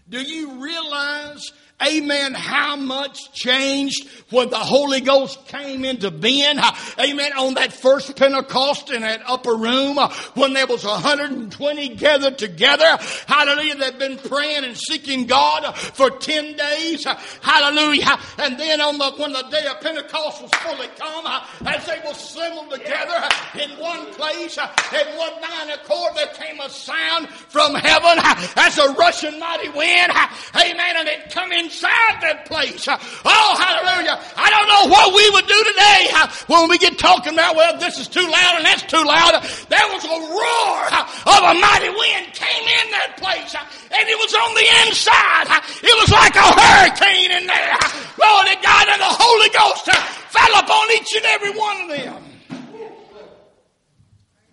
Do 0.10 0.22
you 0.22 0.62
realize 0.62 1.52
Amen. 1.84 2.34
How 2.34 2.78
much 2.78 3.34
changed 3.34 4.08
when 4.30 4.50
the 4.50 4.58
Holy 4.58 5.02
Ghost 5.02 5.46
came 5.48 5.84
into 5.84 6.10
being? 6.10 6.58
Amen. 6.98 7.34
On 7.34 7.54
that 7.56 7.74
first 7.74 8.16
Pentecost 8.16 8.92
in 8.92 9.02
that 9.02 9.22
upper 9.28 9.54
room 9.54 9.98
uh, 9.98 10.08
when 10.36 10.54
there 10.54 10.68
was 10.68 10.86
120 10.86 11.90
gathered 11.96 12.38
together. 12.38 12.98
Hallelujah. 13.28 13.76
They've 13.76 14.00
been 14.00 14.18
praying 14.18 14.64
and 14.64 14.78
seeking 14.78 15.26
God 15.26 15.76
for 15.76 16.12
10 16.12 16.56
days. 16.56 17.06
Hallelujah. 17.42 18.20
And 18.38 18.58
then 18.58 18.80
on 18.80 18.98
the, 18.98 19.12
when 19.18 19.34
the 19.34 19.44
day 19.44 19.66
of 19.66 19.82
Pentecost 19.82 20.44
was 20.44 20.52
fully 20.52 20.88
come, 20.98 21.26
uh, 21.26 21.46
as 21.66 21.86
they 21.86 22.00
were 22.06 22.12
assembled 22.12 22.72
together 22.72 23.28
in 23.62 23.70
one 23.80 24.14
place, 24.14 24.58
uh, 24.58 24.72
in 24.94 25.18
one 25.18 25.42
nine 25.42 25.72
accord, 25.72 26.16
there 26.16 26.28
came 26.28 26.58
a 26.62 26.70
sound 26.70 27.28
from 27.28 27.76
heaven 27.76 28.18
as 28.56 28.78
a 28.78 28.94
rushing 28.94 29.38
mighty 29.40 29.68
wind. 29.70 30.14
Amen. 30.56 30.96
And 30.96 31.10
it 31.10 31.32
come 31.32 31.52
in 31.52 31.65
inside 31.66 32.22
that 32.22 32.46
place. 32.46 32.86
Oh, 32.88 33.50
hallelujah. 33.58 34.22
I 34.38 34.48
don't 34.54 34.70
know 34.70 34.86
what 34.94 35.10
we 35.18 35.26
would 35.34 35.50
do 35.50 35.60
today 35.74 36.14
when 36.46 36.70
we 36.70 36.78
get 36.78 36.98
talking 37.02 37.34
about, 37.34 37.58
well, 37.58 37.78
this 37.82 37.98
is 37.98 38.08
too 38.08 38.24
loud 38.24 38.62
and 38.62 38.66
that's 38.66 38.86
too 38.86 39.02
loud. 39.02 39.42
There 39.68 39.88
was 39.90 40.06
a 40.06 40.18
roar 40.22 40.80
of 41.26 41.42
a 41.42 41.54
mighty 41.58 41.90
wind 41.90 42.30
came 42.38 42.66
in 42.70 42.86
that 42.94 43.18
place 43.18 43.58
and 43.58 44.06
it 44.06 44.18
was 44.22 44.34
on 44.38 44.52
the 44.54 44.68
inside. 44.86 45.50
It 45.82 45.96
was 45.98 46.10
like 46.14 46.38
a 46.38 46.48
hurricane 46.54 47.32
in 47.34 47.48
there. 47.50 47.78
Lord 48.22 48.48
God 48.62 48.86
and 48.94 49.02
the 49.02 49.14
Holy 49.18 49.50
Ghost 49.50 49.90
fell 50.32 50.54
upon 50.60 50.86
each 50.96 51.16
and 51.18 51.26
every 51.26 51.52
one 51.52 51.82
of 51.82 51.90
them. 51.90 52.24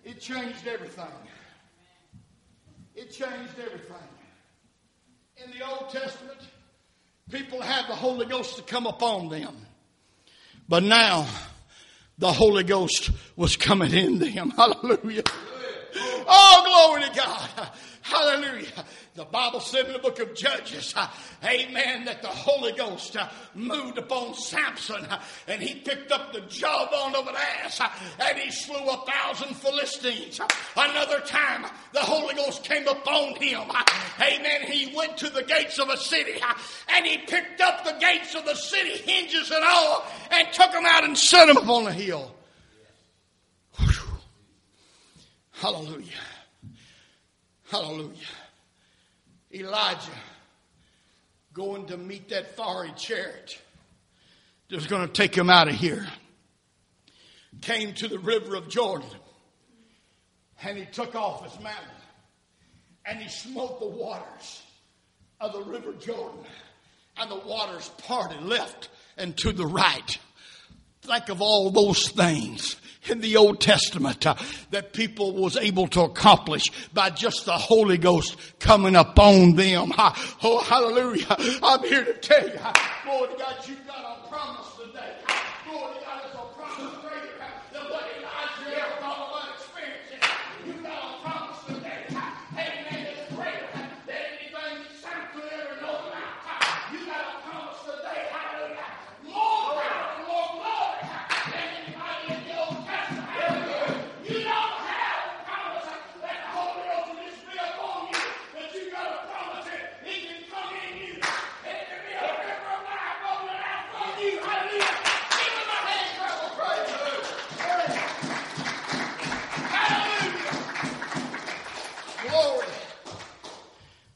It 0.03 0.19
changed 0.19 0.67
everything. 0.67 1.05
It 2.95 3.11
changed 3.11 3.55
everything. 3.63 4.09
In 5.37 5.51
the 5.57 5.65
Old 5.67 5.89
Testament, 5.89 6.39
people 7.33 7.61
had 7.61 7.87
the 7.87 7.95
Holy 7.95 8.27
Ghost 8.27 8.57
to 8.57 8.61
come 8.61 8.85
upon 8.85 9.29
them. 9.29 9.55
But 10.69 10.83
now, 10.83 11.27
the 12.19 12.31
Holy 12.31 12.63
Ghost 12.63 13.09
was 13.35 13.57
coming 13.57 13.91
in 13.91 14.19
them. 14.19 14.51
Hallelujah. 14.55 15.23
Oh, 16.27 16.91
glory 16.95 17.09
to 17.09 17.15
God. 17.15 17.49
Hallelujah. 18.03 18.85
The 19.15 19.23
Bible 19.23 19.61
said 19.61 19.85
in 19.85 19.93
the 19.93 19.99
book 19.99 20.19
of 20.19 20.35
Judges, 20.35 20.93
uh, 20.97 21.07
amen, 21.41 22.03
that 22.03 22.21
the 22.21 22.27
Holy 22.27 22.73
Ghost 22.73 23.15
uh, 23.15 23.29
moved 23.55 23.97
upon 23.97 24.33
Samson 24.33 25.05
uh, 25.05 25.21
and 25.47 25.61
he 25.61 25.75
picked 25.75 26.11
up 26.11 26.33
the 26.33 26.41
jawbone 26.41 27.15
of 27.15 27.27
an 27.27 27.35
ass 27.63 27.79
and 28.19 28.37
he 28.37 28.51
slew 28.51 28.75
a 28.75 29.05
thousand 29.09 29.55
Philistines. 29.55 30.41
Another 30.75 31.21
time, 31.21 31.65
the 31.93 32.01
Holy 32.01 32.35
Ghost 32.35 32.65
came 32.65 32.85
upon 32.89 33.35
him. 33.35 33.61
Amen. 34.19 34.63
He 34.63 34.93
went 34.93 35.17
to 35.19 35.29
the 35.29 35.43
gates 35.43 35.79
of 35.79 35.87
a 35.87 35.95
city 35.95 36.41
and 36.93 37.05
he 37.05 37.19
picked 37.19 37.61
up 37.61 37.85
the 37.85 37.95
gates 38.01 38.35
of 38.35 38.43
the 38.43 38.55
city, 38.55 38.97
hinges 39.09 39.49
and 39.49 39.63
all, 39.63 40.05
and 40.29 40.51
took 40.51 40.73
them 40.73 40.83
out 40.85 41.05
and 41.05 41.17
set 41.17 41.45
them 41.45 41.55
upon 41.55 41.85
the 41.85 41.93
hill. 41.93 42.35
Whew. 43.77 44.17
Hallelujah. 45.51 46.11
Hallelujah. 47.69 48.17
Elijah 49.53 50.11
going 51.53 51.85
to 51.87 51.97
meet 51.97 52.29
that 52.29 52.55
fiery 52.55 52.91
chariot 52.97 53.59
that 54.69 54.75
was 54.75 54.87
going 54.87 55.07
to 55.07 55.13
take 55.13 55.35
him 55.35 55.49
out 55.49 55.67
of 55.67 55.75
here. 55.75 56.07
Came 57.61 57.93
to 57.95 58.07
the 58.07 58.17
river 58.17 58.55
of 58.55 58.67
Jordan 58.69 59.07
and 60.63 60.77
he 60.77 60.85
took 60.85 61.15
off 61.15 61.43
his 61.43 61.63
mantle 61.63 61.83
and 63.05 63.19
he 63.19 63.29
smote 63.29 63.79
the 63.79 63.87
waters 63.87 64.63
of 65.39 65.53
the 65.53 65.61
river 65.61 65.93
Jordan 65.93 66.39
and 67.17 67.29
the 67.29 67.47
waters 67.47 67.89
parted 67.99 68.41
left 68.41 68.89
and 69.17 69.37
to 69.37 69.51
the 69.51 69.67
right. 69.67 70.17
Think 71.03 71.29
of 71.29 71.41
all 71.41 71.69
those 71.69 72.07
things 72.09 72.77
in 73.09 73.21
the 73.21 73.37
Old 73.37 73.59
Testament 73.59 74.25
uh, 74.25 74.35
that 74.71 74.93
people 74.93 75.33
was 75.33 75.57
able 75.57 75.87
to 75.89 76.01
accomplish 76.01 76.63
by 76.93 77.09
just 77.09 77.45
the 77.45 77.53
Holy 77.53 77.97
Ghost 77.97 78.35
coming 78.59 78.95
upon 78.95 79.55
them. 79.55 79.91
Oh, 80.43 80.59
hallelujah. 80.59 81.35
I'm 81.63 81.83
here 81.83 82.03
to 82.03 82.13
tell 82.13 82.47
you, 82.47 82.59
Lord 83.07 83.29
God, 83.37 83.55
you've 83.67 83.85
got 83.87 83.99
a 83.99 84.27
promise 84.29 84.67
today. 84.75 85.13
Lord 85.71 85.95
God, 86.05 86.21
it's 86.25 86.35
a 86.35 86.45
promise 86.55 86.93
greater 87.01 87.35
than 87.71 87.83
what 87.89 88.03
Elijah 88.17 88.77
ever 88.77 88.95
thought 88.99 89.29
about 89.31 89.55
experiencing. 89.55 90.21
You've 90.65 90.83
got 90.83 90.99
a 90.99 91.21
promise 91.23 91.59
today. 91.65 92.03
Amen. 92.51 93.07
It's 93.15 93.33
greater 93.33 93.67
than 93.73 93.89
anything 94.11 94.53
that 94.53 94.93
Samson 94.99 95.47
ever 95.55 95.81
known 95.81 96.03
about. 96.11 96.33
You 96.91 97.05
got 97.07 97.23
a 97.23 97.47
promise 97.47 97.79
today. 97.87 98.27
Hallelujah. 98.27 98.87
More 99.23 99.81
power, 99.81 100.19
more 100.27 100.49
glory 100.59 100.99
than 101.47 101.67
anybody 101.79 102.23
in 102.27 102.39
the 102.43 102.53
Old 102.59 102.79
Testament. 102.83 104.03
You 104.27 104.39
don't 104.43 104.77
have 104.83 105.21
a 105.23 105.47
promise 105.47 105.87
that 106.21 106.37
the 106.43 106.49
Holy 106.53 106.83
Ghost 106.91 107.07
will 107.07 107.23
just 107.23 107.41
be 107.47 107.55
upon 107.55 108.11
you 108.11 108.23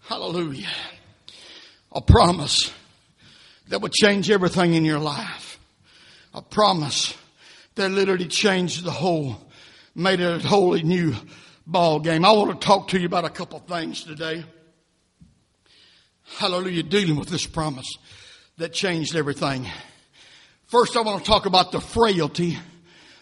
Hallelujah. 0.08 0.68
A 1.92 2.02
promise 2.18 2.74
that 3.68 3.80
would 3.80 3.94
change 3.94 4.32
everything 4.32 4.74
in 4.74 4.84
your 4.84 4.98
life. 4.98 5.60
A 6.34 6.42
promise 6.42 7.16
that 7.76 7.92
literally 7.92 8.26
changed 8.26 8.84
the 8.84 8.92
whole, 8.92 9.36
made 9.94 10.20
it 10.20 10.44
a 10.44 10.48
wholly 10.48 10.82
new 10.82 11.14
ball 11.68 12.00
game. 12.00 12.26
I 12.26 12.32
want 12.32 12.60
to 12.60 12.66
talk 12.66 12.88
to 12.90 13.00
you 13.00 13.06
about 13.06 13.26
a 13.26 13.30
couple 13.30 13.60
things 13.60 14.04
today. 14.04 14.44
Hallelujah, 16.38 16.82
dealing 16.82 17.18
with 17.18 17.30
this 17.30 17.46
promise 17.46 17.86
that 18.58 18.74
changed 18.74 19.16
everything. 19.16 19.68
First, 20.66 20.98
I 20.98 21.02
want 21.02 21.24
to 21.24 21.30
talk 21.30 21.46
about 21.46 21.72
the 21.72 21.80
frailty 21.80 22.58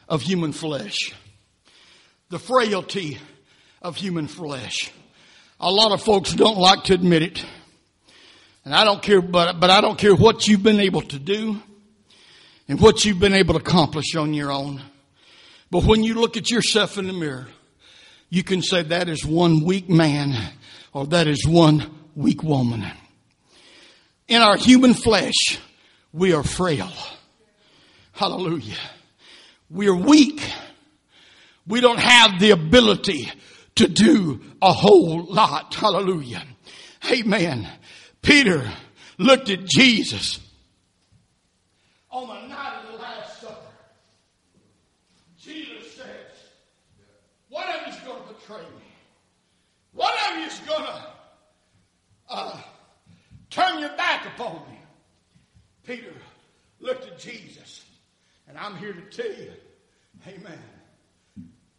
of 0.08 0.22
human 0.22 0.54
flesh. 0.54 1.14
The 2.30 2.40
frailty 2.40 3.18
of 3.82 3.98
human 3.98 4.28
flesh. 4.28 4.90
A 5.60 5.70
lot 5.70 5.92
of 5.92 6.02
folks 6.02 6.34
don't 6.34 6.58
like 6.58 6.86
to 6.86 6.94
admit 6.94 7.24
it. 7.24 7.46
And 8.66 8.74
I 8.74 8.84
don't 8.84 9.02
care, 9.02 9.22
but, 9.22 9.60
but 9.60 9.70
I 9.70 9.80
don't 9.80 9.98
care 9.98 10.16
what 10.16 10.48
you've 10.48 10.64
been 10.64 10.80
able 10.80 11.04
to 11.04 11.20
do 11.20 11.62
and 12.68 12.82
what 12.82 13.06
you've 13.06 13.20
been 13.20 13.36
able 13.36 13.54
to 13.54 13.60
accomplish 13.60 14.16
on 14.16 14.34
your 14.34 14.52
own. 14.52 14.82
But 15.70 15.84
when 15.84 16.04
you 16.04 16.16
look 16.16 16.36
at 16.36 16.50
yourself 16.50 16.98
in 16.98 17.06
the 17.06 17.14
mirror, 17.14 17.48
you 18.30 18.44
can 18.44 18.64
say 18.64 18.82
that 18.82 19.08
is 19.08 19.24
one 19.24 19.64
weak 19.64 19.88
man 19.88 20.36
or 20.94 21.06
that 21.08 21.28
is 21.28 21.46
one 21.48 21.90
weak 22.16 22.42
woman. 22.42 22.86
In 24.28 24.42
our 24.42 24.58
human 24.58 24.96
flesh, 24.96 25.60
we 26.12 26.34
are 26.34 26.44
frail. 26.44 26.92
Hallelujah. 28.14 28.78
We 29.70 29.88
are 29.90 29.96
weak. 29.96 30.42
We 31.68 31.82
don't 31.82 32.00
have 32.00 32.40
the 32.40 32.52
ability 32.52 33.32
to 33.76 33.88
do 33.88 34.42
a 34.62 34.72
whole 34.72 35.24
lot. 35.26 35.76
Hallelujah. 35.76 36.44
Amen. 37.12 37.70
Peter 38.26 38.68
looked 39.20 39.52
at 39.52 39.66
Jesus 39.66 40.40
on 42.10 42.28
the 42.28 42.48
night 42.48 42.82
of 42.84 42.94
the 42.94 42.98
Last 42.98 43.40
Supper. 43.40 43.56
Jesus 45.40 45.94
says, 45.94 46.32
One 47.50 47.68
of 47.68 47.82
you's 47.86 48.00
going 48.00 48.24
to 48.24 48.34
betray 48.34 48.62
me. 48.62 48.86
One 49.94 50.12
of 50.32 50.40
you's 50.40 50.60
going 50.62 50.86
to 50.86 51.04
uh, 52.32 52.58
turn 53.52 53.80
your 53.80 53.96
back 53.96 54.26
upon 54.26 54.56
me. 54.72 54.80
Peter 55.86 56.14
looked 56.80 57.06
at 57.06 57.20
Jesus 57.20 57.86
and 58.48 58.58
I'm 58.58 58.76
here 58.78 58.94
to 58.94 59.02
tell 59.02 59.40
you, 59.40 59.52
amen. 60.28 60.60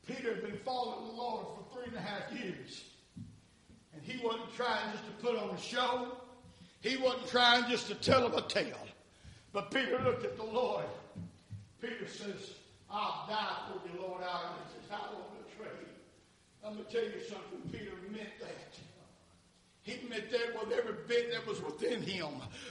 Peter 0.06 0.34
had 0.34 0.42
been 0.42 0.58
following 0.64 1.08
the 1.08 1.12
Lord 1.14 1.46
for 1.56 1.74
three 1.74 1.88
and 1.88 1.96
a 1.96 2.00
half 2.00 2.32
years. 2.32 2.84
And 3.92 4.04
he 4.04 4.24
wasn't 4.24 4.54
trying 4.54 4.92
just 4.92 5.04
to 5.06 5.10
put 5.26 5.36
on 5.36 5.50
a 5.50 5.58
show. 5.58 6.12
He 6.86 6.96
wasn't 6.96 7.26
trying 7.26 7.68
just 7.68 7.88
to 7.88 7.96
tell 7.96 8.24
him 8.24 8.34
a 8.34 8.42
tale. 8.42 8.78
But 9.52 9.72
Peter 9.72 9.98
looked 10.04 10.24
at 10.24 10.36
the 10.36 10.44
Lord. 10.44 10.84
Peter 11.80 12.06
says, 12.06 12.52
I'll 12.88 13.26
die 13.28 13.56
for 13.66 13.88
you, 13.88 14.00
Lord. 14.00 14.22
I 14.22 14.52
says, 14.72 14.90
I 14.92 15.12
won't 15.12 15.48
betray 15.48 15.72
you. 15.80 15.88
Going 16.62 16.76
to 16.76 16.84
tell 16.84 17.02
you 17.02 17.24
something. 17.28 17.58
Peter 17.72 17.90
meant 18.12 18.28
that. 18.40 18.78
He 19.86 20.04
meant 20.08 20.32
that 20.32 20.52
with 20.60 20.76
every 20.76 20.94
bit 21.06 21.30
that 21.32 21.46
was 21.46 21.62
within 21.62 22.02
him. 22.02 22.26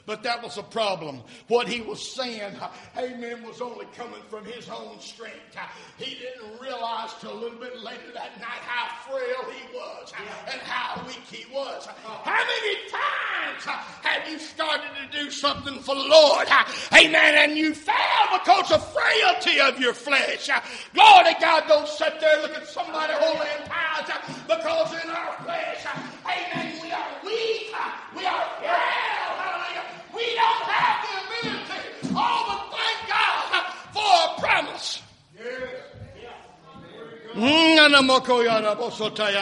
But 0.05 0.21
that 0.23 0.43
was 0.43 0.57
a 0.57 0.63
problem. 0.63 1.21
What 1.47 1.65
he 1.65 1.79
was 1.79 2.01
saying, 2.13 2.57
amen, 2.97 3.41
was 3.47 3.61
only 3.61 3.85
coming 3.95 4.19
from 4.29 4.43
his 4.43 4.67
own 4.67 4.99
strength. 4.99 5.55
He 5.97 6.15
didn't 6.15 6.59
realize 6.59 7.11
till 7.21 7.31
a 7.31 7.39
little 7.39 7.57
bit 7.57 7.79
later 7.79 8.11
that 8.13 8.37
night 8.37 8.61
how 8.67 9.09
frail 9.09 9.49
he 9.49 9.73
was 9.73 10.11
and 10.51 10.59
how 10.61 11.01
weak 11.07 11.23
he 11.31 11.45
was. 11.53 11.85
How 11.85 12.43
many 12.43 12.75
times 12.91 13.63
have 14.03 14.29
you 14.29 14.37
started 14.37 14.89
to 15.09 15.17
do 15.17 15.31
something 15.31 15.79
for 15.79 15.95
the 15.95 16.03
Lord, 16.03 16.49
amen, 16.91 17.35
and 17.37 17.57
you 17.57 17.73
fail 17.73 17.95
because 18.33 18.73
of 18.73 18.85
frailty 18.91 19.61
of 19.61 19.79
your 19.79 19.93
flesh? 19.93 20.49
Glory 20.93 21.33
to 21.33 21.39
God, 21.39 21.63
don't 21.69 21.87
sit 21.87 22.19
there 22.19 22.41
looking 22.41 22.57
at 22.57 22.67
somebody 22.67 23.13
holy 23.15 23.47
and 23.57 23.69
pious 23.69 24.11
because 24.47 24.91
in 25.01 25.09
our 25.09 25.33
flesh, 25.43 25.85
amen, 26.25 26.79
we 26.81 26.91
are 26.91 27.04
weak. 27.23 27.73
We 28.15 28.25
are 28.25 28.45
frail. 28.59 29.29
Hallelujah. 29.41 29.85
We 30.13 30.25
don't 30.35 30.63
have 30.69 30.97
the 31.03 31.13
ability. 31.25 32.15
Oh, 32.15 32.41
but 32.47 32.61
thank 32.77 32.97
God 33.09 33.35
for 33.93 34.13
a 34.25 34.41
promise. 34.41 35.01
Mm, 37.35 37.75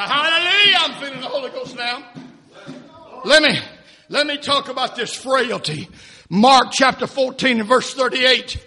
hallelujah. 0.08 0.78
I'm 0.80 1.00
feeling 1.00 1.22
the 1.22 1.28
Holy 1.28 1.52
Ghost 1.52 1.76
now. 1.76 2.04
Let 3.24 3.44
me, 3.44 3.60
let 4.10 4.26
me 4.26 4.38
talk 4.38 4.70
about 4.70 4.96
this 4.96 5.14
frailty. 5.16 5.90
Mark 6.30 6.70
chapter 6.72 7.06
14 7.06 7.60
and 7.60 7.70
verse 7.70 7.94
38. 7.94 8.58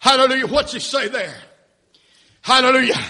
Hallelujah. 0.00 0.46
What's 0.46 0.74
he 0.74 0.80
say 0.80 1.08
there? 1.08 1.34
Hallelujah. 2.42 3.00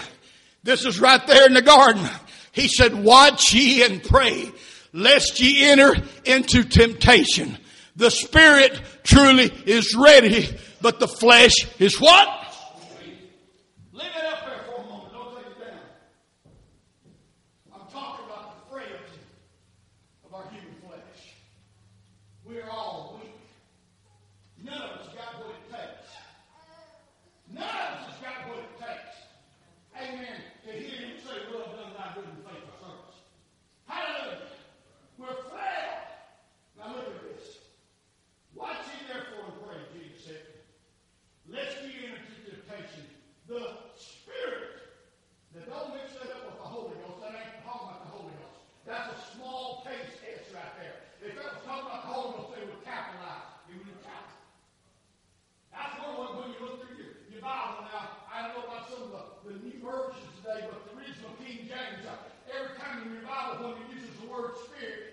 This 0.63 0.85
is 0.85 0.99
right 1.01 1.25
there 1.27 1.45
in 1.45 1.53
the 1.53 1.61
garden. 1.61 2.07
He 2.53 2.69
said, 2.69 2.95
watch 2.95 3.53
ye 3.53 3.83
and 3.83 4.01
pray 4.01 4.49
lest 4.95 5.41
ye 5.41 5.69
enter 5.69 5.93
into 6.23 6.63
temptation. 6.63 7.57
The 7.97 8.09
spirit 8.09 8.81
truly 9.03 9.51
is 9.65 9.93
ready, 9.93 10.49
but 10.81 10.99
the 10.99 11.07
flesh 11.07 11.53
is 11.79 11.99
what? 11.99 12.44
James. 61.67 62.05
Uh, 62.05 62.13
every 62.53 62.77
time 62.77 63.01
in 63.01 63.15
the 63.15 63.25
Bible, 63.25 63.73
when 63.73 63.81
it 63.81 63.89
uses 63.97 64.13
the 64.21 64.27
word 64.29 64.53
spirit, 64.69 65.04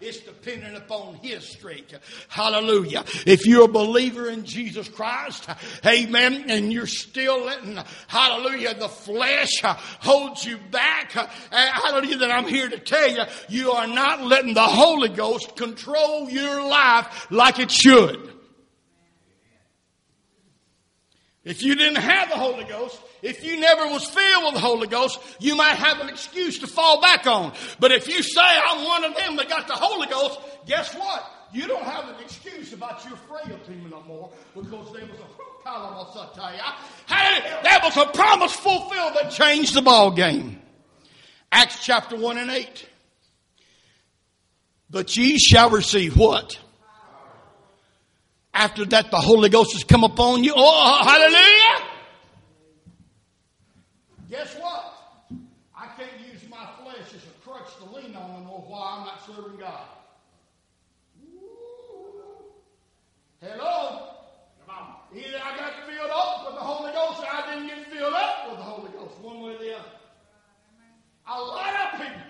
It's 0.00 0.20
dependent 0.20 0.76
upon 0.76 1.16
His 1.16 1.46
strength. 1.46 1.94
Hallelujah. 2.28 3.04
If 3.26 3.46
you're 3.46 3.64
a 3.64 3.68
believer 3.68 4.28
in 4.28 4.44
Jesus 4.44 4.88
Christ, 4.88 5.48
amen, 5.84 6.44
and 6.48 6.72
you're 6.72 6.86
still 6.86 7.44
letting, 7.44 7.78
hallelujah, 8.06 8.74
the 8.74 8.88
flesh 8.88 9.60
hold 9.62 10.42
you 10.44 10.58
back, 10.70 11.12
hallelujah, 11.12 12.18
then 12.18 12.30
I'm 12.30 12.46
here 12.46 12.68
to 12.68 12.78
tell 12.78 13.10
you, 13.10 13.24
you 13.48 13.72
are 13.72 13.86
not 13.86 14.22
letting 14.22 14.54
the 14.54 14.62
Holy 14.62 15.08
Ghost 15.08 15.56
control 15.56 16.30
your 16.30 16.66
life 16.68 17.26
like 17.30 17.58
it 17.58 17.70
should. 17.70 18.37
If 21.48 21.62
you 21.62 21.74
didn't 21.74 22.02
have 22.02 22.28
the 22.28 22.36
Holy 22.36 22.64
Ghost, 22.64 23.00
if 23.22 23.42
you 23.42 23.58
never 23.58 23.86
was 23.88 24.04
filled 24.04 24.44
with 24.44 24.54
the 24.54 24.60
Holy 24.60 24.86
Ghost, 24.86 25.18
you 25.40 25.56
might 25.56 25.76
have 25.76 25.98
an 25.98 26.10
excuse 26.10 26.58
to 26.58 26.66
fall 26.66 27.00
back 27.00 27.26
on. 27.26 27.54
But 27.80 27.90
if 27.90 28.06
you 28.06 28.22
say, 28.22 28.42
I'm 28.42 28.84
one 28.84 29.02
of 29.04 29.16
them 29.16 29.36
that 29.36 29.48
got 29.48 29.66
the 29.66 29.72
Holy 29.72 30.06
Ghost, 30.08 30.38
guess 30.66 30.94
what? 30.94 31.24
You 31.54 31.66
don't 31.66 31.84
have 31.84 32.06
an 32.06 32.16
excuse 32.22 32.74
about 32.74 33.02
your 33.08 33.16
frailty 33.16 33.80
no 33.88 34.02
more 34.02 34.30
because 34.54 34.92
there 34.92 35.06
was 35.06 35.20
a 35.20 35.38
hey, 37.08 37.60
there 37.62 37.80
was 37.82 37.96
a 37.96 38.04
promise 38.12 38.52
fulfilled 38.52 39.14
that 39.14 39.30
changed 39.30 39.72
the 39.72 39.80
ball 39.80 40.10
game. 40.10 40.60
Acts 41.50 41.82
chapter 41.82 42.14
1 42.14 42.36
and 42.36 42.50
8. 42.50 42.86
But 44.90 45.16
ye 45.16 45.38
shall 45.38 45.70
receive 45.70 46.14
what? 46.14 46.58
After 48.54 48.84
that, 48.86 49.10
the 49.10 49.18
Holy 49.18 49.48
Ghost 49.48 49.72
has 49.72 49.84
come 49.84 50.04
upon 50.04 50.42
you. 50.44 50.52
Oh, 50.56 51.04
hallelujah! 51.04 51.86
Guess 54.30 54.56
what? 54.56 54.94
I 55.76 55.86
can't 55.96 56.10
use 56.32 56.42
my 56.50 56.66
flesh 56.82 57.14
as 57.14 57.22
a 57.24 57.48
crutch 57.48 57.76
to 57.78 57.84
lean 57.94 58.16
on 58.16 58.32
no 58.32 58.40
more 58.46 58.60
while 58.60 58.98
I'm 58.98 59.06
not 59.06 59.24
serving 59.26 59.58
God. 59.58 59.88
Hello? 63.40 64.14
Either 65.14 65.40
I 65.42 65.56
got 65.56 65.72
filled 65.88 66.10
up 66.10 66.46
with 66.46 66.54
the 66.56 66.60
Holy 66.60 66.92
Ghost 66.92 67.20
or 67.20 67.26
I 67.32 67.54
didn't 67.54 67.68
get 67.68 67.90
filled 67.90 68.12
up 68.12 68.50
with 68.50 68.58
the 68.58 68.64
Holy 68.64 68.92
Ghost, 68.92 69.18
one 69.20 69.40
way 69.40 69.54
or 69.54 69.58
the 69.58 69.74
other. 69.76 69.88
A 71.26 71.40
lot 71.40 71.74
of 71.74 72.00
people, 72.00 72.22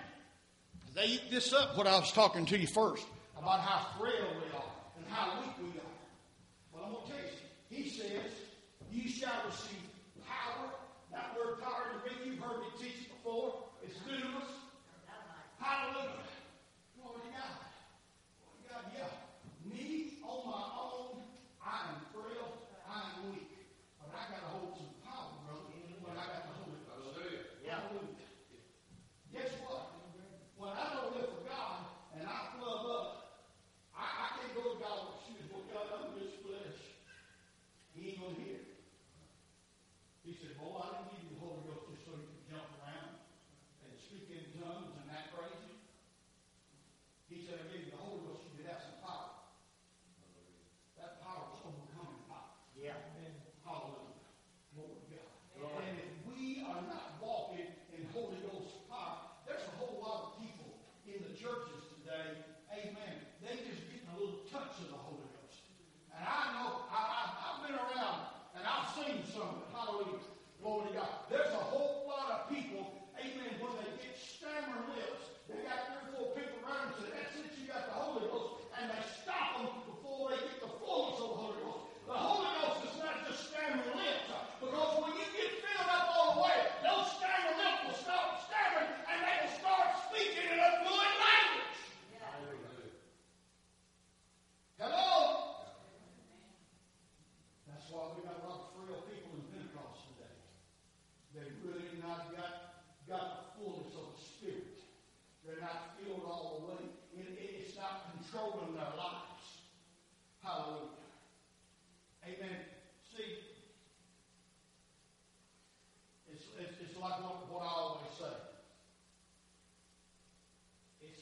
they 0.95 1.05
eat 1.05 1.29
this 1.29 1.51
up, 1.51 1.77
what 1.77 1.87
I 1.87 1.99
was 1.99 2.11
talking 2.13 2.45
to 2.45 2.57
you 2.57 2.67
first, 2.67 3.05
about 3.37 3.59
how 3.59 3.99
frail 3.99 4.13
we 4.13 4.57
are 4.57 4.63
and 4.97 5.05
how 5.09 5.41
weak 5.41 5.57
we 5.61 5.79
are. 5.79 5.88
He 7.69 7.87
says, 7.87 8.31
You 8.91 9.09
shall 9.09 9.45
receive 9.45 9.77
power. 10.27 10.69
That 11.11 11.35
word 11.37 11.61
power, 11.61 11.85
in 11.93 11.99
Greek—you've 12.01 12.43
heard 12.43 12.59
me 12.61 12.67
teach 12.81 13.09
before. 13.09 13.63
It's 13.83 13.97
dunamis. 13.99 14.49
Hallelujah. 15.59 16.28
today 61.77 62.58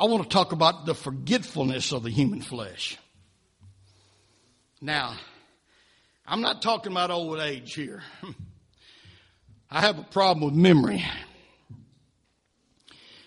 I 0.00 0.04
want 0.04 0.22
to 0.22 0.28
talk 0.30 0.52
about 0.52 0.86
the 0.86 0.94
forgetfulness 0.94 1.92
of 1.92 2.04
the 2.04 2.10
human 2.10 2.40
flesh. 2.40 2.96
Now, 4.80 5.14
I'm 6.26 6.40
not 6.40 6.62
talking 6.62 6.90
about 6.90 7.10
old 7.10 7.38
age 7.38 7.74
here. 7.74 8.02
I 9.70 9.82
have 9.82 9.98
a 9.98 10.02
problem 10.04 10.46
with 10.46 10.54
memory. 10.54 11.04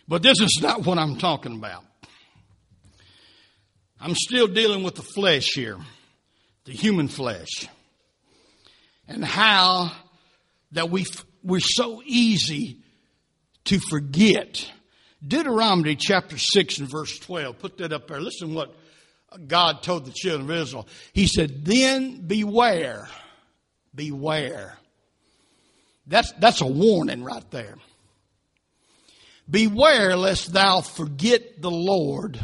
But 0.08 0.24
this 0.24 0.42
is 0.42 0.62
not 0.64 0.84
what 0.84 0.98
I'm 0.98 1.18
talking 1.18 1.54
about. 1.54 1.84
I'm 4.02 4.16
still 4.16 4.48
dealing 4.48 4.82
with 4.82 4.96
the 4.96 5.04
flesh 5.04 5.52
here, 5.54 5.78
the 6.66 6.72
human 6.72 7.08
flesh, 7.08 7.70
and 9.08 9.24
how 9.24 9.92
that 10.72 10.90
we 10.90 11.06
we're 11.44 11.60
so 11.60 12.02
easy 12.04 12.80
to 13.66 13.80
forget. 13.80 14.72
Deuteronomy 15.26 15.96
chapter 15.96 16.38
6 16.38 16.80
and 16.80 16.90
verse 16.90 17.18
12. 17.20 17.60
Put 17.60 17.78
that 17.78 17.94
up 17.94 18.08
there. 18.08 18.20
Listen 18.20 18.54
what 18.54 18.76
God 19.48 19.82
told 19.82 20.06
the 20.06 20.12
children 20.12 20.50
of 20.50 20.56
Israel. 20.56 20.88
He 21.14 21.28
said, 21.28 21.66
Then 21.66 22.28
beware, 22.28 23.08
beware. 23.96 24.78
That's, 26.06 26.32
that's 26.34 26.62
a 26.62 26.68
warning 26.68 27.24
right 27.24 27.50
there. 27.52 27.76
Beware 29.50 30.16
lest 30.16 30.54
thou 30.54 30.82
forget 30.82 31.62
the 31.62 31.72
Lord, 31.72 32.40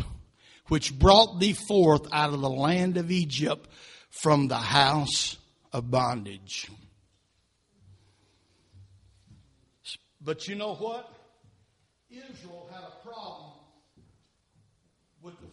which 0.68 0.98
brought 0.98 1.40
thee 1.40 1.54
forth 1.54 2.08
out 2.12 2.34
of 2.34 2.42
the 2.42 2.50
land 2.50 2.98
of 2.98 3.12
Egypt 3.12 3.70
from 4.10 4.48
the 4.48 4.56
house 4.56 5.38
of 5.72 5.90
bondage. 5.92 6.70
But 10.22 10.48
you 10.48 10.56
know 10.56 10.76
what? 10.76 11.19
Israel 12.10 12.68
had 12.70 12.84
a 12.84 12.92
problem 13.08 13.52
with 15.22 15.40
the 15.40 15.49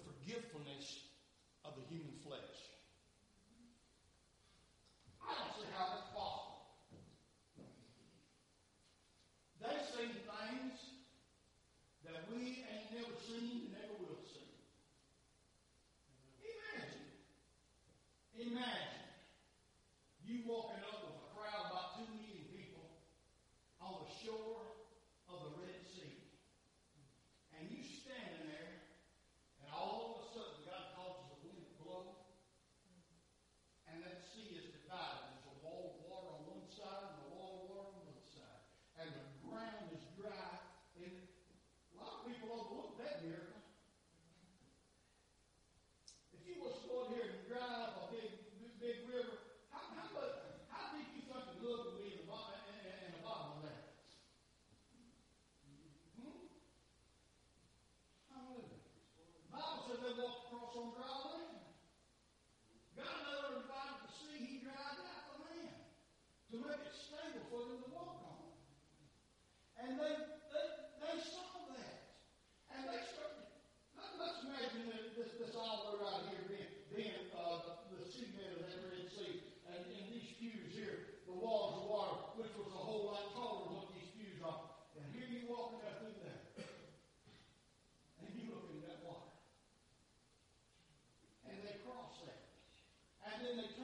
And 93.49 93.59
then 93.59 93.76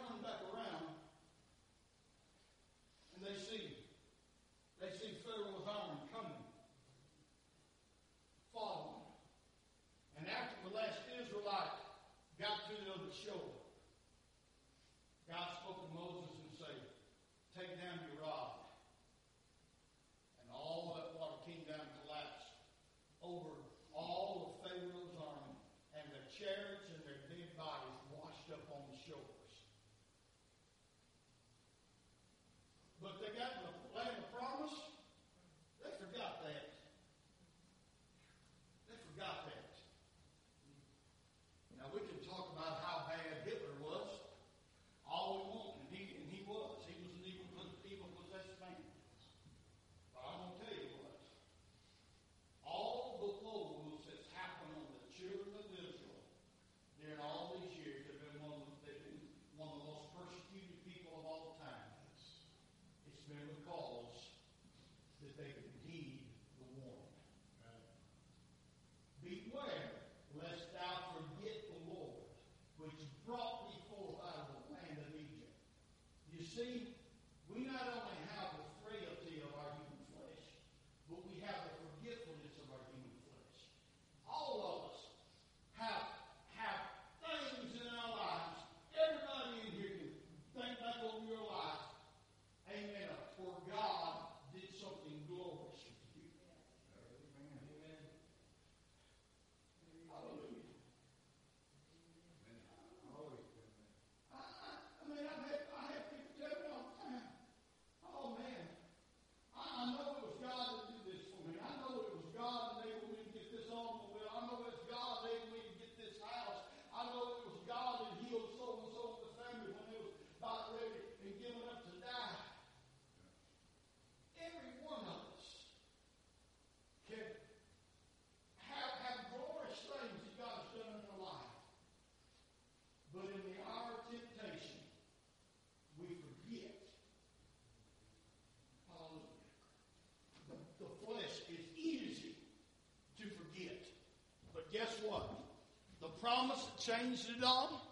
changed 147.03 147.31
it 147.37 147.45
all 147.45 147.83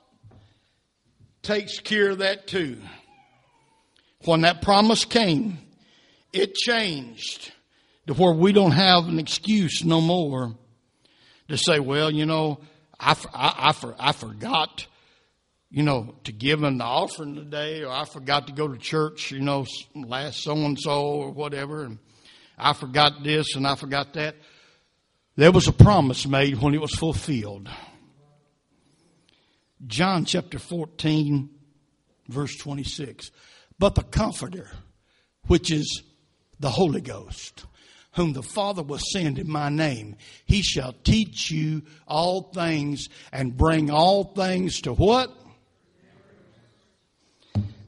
takes 1.43 1.79
care 1.79 2.11
of 2.11 2.19
that 2.19 2.47
too. 2.47 2.79
When 4.25 4.43
that 4.43 4.63
promise 4.63 5.05
came, 5.05 5.59
it 6.33 6.55
changed 6.55 7.53
to 8.07 8.15
where 8.15 8.35
we 8.35 8.53
don't 8.53 8.73
have 8.73 9.09
an 9.09 9.19
excuse 9.19 9.85
no 9.85 10.01
more 10.01 10.55
to 11.49 11.57
say, 11.57 11.81
well, 11.81 12.11
you 12.11 12.27
know, 12.27 12.61
I, 12.99 13.17
I, 13.33 13.73
I, 13.73 13.93
I 13.99 14.13
forgot, 14.13 14.87
you 15.71 15.83
know, 15.83 16.15
to 16.25 16.33
give 16.33 16.61
the 16.61 16.85
offering 16.85 17.35
today, 17.35 17.83
or 17.83 17.91
I 17.91 18.05
forgot 18.05 18.47
to 18.49 18.53
go 18.53 18.69
to 18.69 18.79
church, 18.79 19.33
you 19.33 19.41
know, 19.41 19.67
last 19.95 20.43
so 20.43 20.55
and 20.55 20.79
so 20.79 21.07
or 21.07 21.31
whatever, 21.31 21.85
and 21.85 21.99
I 22.59 22.75
forgot 22.75 23.25
this 23.25 23.57
and 23.57 23.67
I 23.67 23.75
forgot 23.75 24.13
that. 24.13 24.37
There 25.37 25.53
was 25.53 25.67
a 25.67 25.73
promise 25.73 26.27
made 26.27 26.61
when 26.61 26.75
it 26.75 26.81
was 26.81 26.95
fulfilled. 26.95 27.69
John 29.87 30.25
chapter 30.25 30.59
14, 30.59 31.49
verse 32.29 32.57
26. 32.57 33.31
But 33.79 33.95
the 33.95 34.03
Comforter, 34.03 34.71
which 35.47 35.71
is 35.71 36.03
the 36.59 36.71
Holy 36.71 37.01
Ghost, 37.01 37.65
whom 38.13 38.33
the 38.33 38.43
Father 38.43 38.83
will 38.83 38.99
send 38.99 39.39
in 39.39 39.51
my 39.51 39.69
name, 39.71 40.17
he 40.45 40.63
shall 40.63 40.95
teach 41.05 41.51
you 41.51 41.83
all 42.07 42.51
things 42.53 43.09
and 43.33 43.57
bring 43.57 43.91
all 43.91 44.25
things 44.25 44.81
to 44.83 44.93
what? 44.93 45.35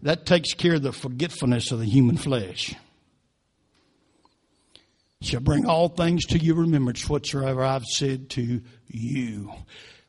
That 0.02 0.26
takes 0.26 0.54
care 0.54 0.74
of 0.74 0.82
the 0.82 0.92
forgetfulness 0.92 1.70
of 1.70 1.78
the 1.78 1.86
human 1.86 2.16
flesh. 2.16 2.74
Shall 5.20 5.40
bring 5.40 5.66
all 5.66 5.88
things 5.88 6.24
to 6.26 6.38
your 6.38 6.56
remembrance 6.56 7.08
whatsoever 7.08 7.62
I've 7.62 7.84
said 7.84 8.30
to 8.30 8.60
you. 8.88 9.52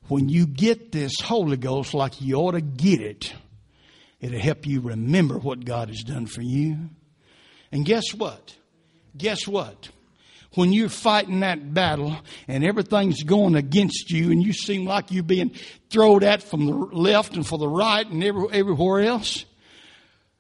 When 0.07 0.29
you 0.29 0.45
get 0.45 0.91
this 0.91 1.19
Holy 1.21 1.57
Ghost 1.57 1.93
like 1.93 2.21
you 2.21 2.35
ought 2.35 2.51
to 2.51 2.61
get 2.61 3.01
it, 3.01 3.33
it'll 4.19 4.39
help 4.39 4.67
you 4.67 4.81
remember 4.81 5.37
what 5.37 5.63
God 5.63 5.89
has 5.89 6.03
done 6.03 6.25
for 6.25 6.41
you. 6.41 6.89
And 7.71 7.85
guess 7.85 8.13
what? 8.13 8.55
Guess 9.17 9.47
what? 9.47 9.89
When 10.55 10.71
you're 10.71 10.89
fighting 10.89 11.39
that 11.39 11.73
battle 11.73 12.15
and 12.47 12.63
everything's 12.63 13.23
going 13.23 13.55
against 13.55 14.11
you 14.11 14.31
and 14.31 14.43
you 14.43 14.53
seem 14.53 14.85
like 14.85 15.11
you're 15.11 15.23
being 15.23 15.55
thrown 15.89 16.23
at 16.23 16.43
from 16.43 16.65
the 16.67 16.73
left 16.73 17.35
and 17.35 17.45
for 17.45 17.57
the 17.57 17.67
right 17.67 18.05
and 18.05 18.23
every, 18.23 18.45
everywhere 18.51 19.01
else, 19.01 19.45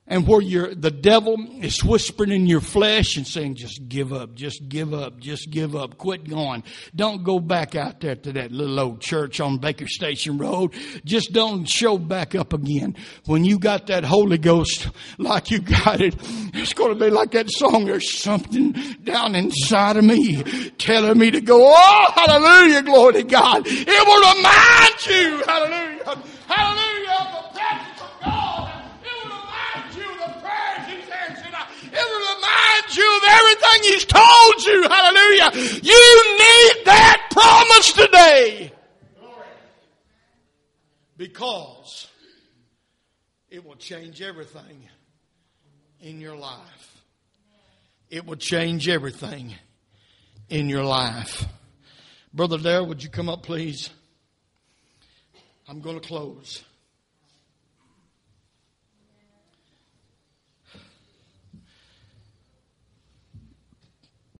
and 0.05 0.27
where 0.27 0.41
you're, 0.41 0.75
the 0.75 0.91
devil 0.91 1.37
is 1.61 1.81
whispering 1.81 2.31
in 2.31 2.45
your 2.45 2.59
flesh 2.59 3.15
and 3.15 3.25
saying, 3.25 3.55
just 3.55 3.87
give 3.87 4.11
up, 4.11 4.35
just 4.35 4.67
give 4.67 4.93
up, 4.93 5.17
just 5.19 5.49
give 5.49 5.77
up, 5.77 5.97
quit 5.97 6.27
going. 6.27 6.63
Don't 6.93 7.23
go 7.23 7.39
back 7.39 7.75
out 7.75 8.01
there 8.01 8.15
to 8.15 8.33
that 8.33 8.51
little 8.51 8.79
old 8.79 9.01
church 9.01 9.39
on 9.39 9.59
Baker 9.59 9.87
Station 9.87 10.37
Road. 10.37 10.73
Just 11.05 11.31
don't 11.31 11.65
show 11.65 11.97
back 11.97 12.35
up 12.35 12.51
again. 12.51 12.97
When 13.25 13.45
you 13.45 13.57
got 13.57 13.87
that 13.87 14.03
Holy 14.03 14.37
Ghost 14.37 14.89
like 15.17 15.51
you 15.51 15.59
got 15.59 16.01
it, 16.01 16.15
it's 16.53 16.73
going 16.73 16.97
to 16.97 16.99
be 17.05 17.09
like 17.09 17.31
that 17.31 17.49
song, 17.49 17.85
there's 17.85 18.19
something 18.19 18.73
down 19.03 19.35
inside 19.35 19.95
of 19.95 20.03
me 20.03 20.43
telling 20.77 21.17
me 21.17 21.31
to 21.31 21.39
go, 21.39 21.73
oh, 21.73 22.11
hallelujah, 22.13 22.81
glory 22.81 23.13
to 23.13 23.23
God. 23.23 23.63
It 23.65 23.87
will 23.87 24.35
remind 24.35 25.07
you, 25.07 25.43
hallelujah, 25.45 26.23
hallelujah, 26.47 26.92
you 32.95 33.17
of 33.17 33.23
everything 33.27 33.83
He's 33.83 34.05
told 34.05 34.63
you. 34.65 34.83
Hallelujah. 34.83 35.51
You 35.81 36.37
need 36.37 36.85
that 36.85 37.27
promise 37.31 37.93
today. 37.93 38.71
Because 41.17 42.07
it 43.49 43.65
will 43.65 43.75
change 43.75 44.21
everything 44.21 44.89
in 46.01 46.19
your 46.19 46.35
life. 46.35 47.01
It 48.09 48.25
will 48.25 48.35
change 48.35 48.89
everything 48.89 49.53
in 50.49 50.69
your 50.69 50.83
life. 50.83 51.45
Brother 52.33 52.57
Darrell, 52.57 52.87
would 52.87 53.03
you 53.03 53.09
come 53.09 53.29
up, 53.29 53.43
please? 53.43 53.89
I'm 55.67 55.81
going 55.81 55.99
to 55.99 56.07
close. 56.07 56.63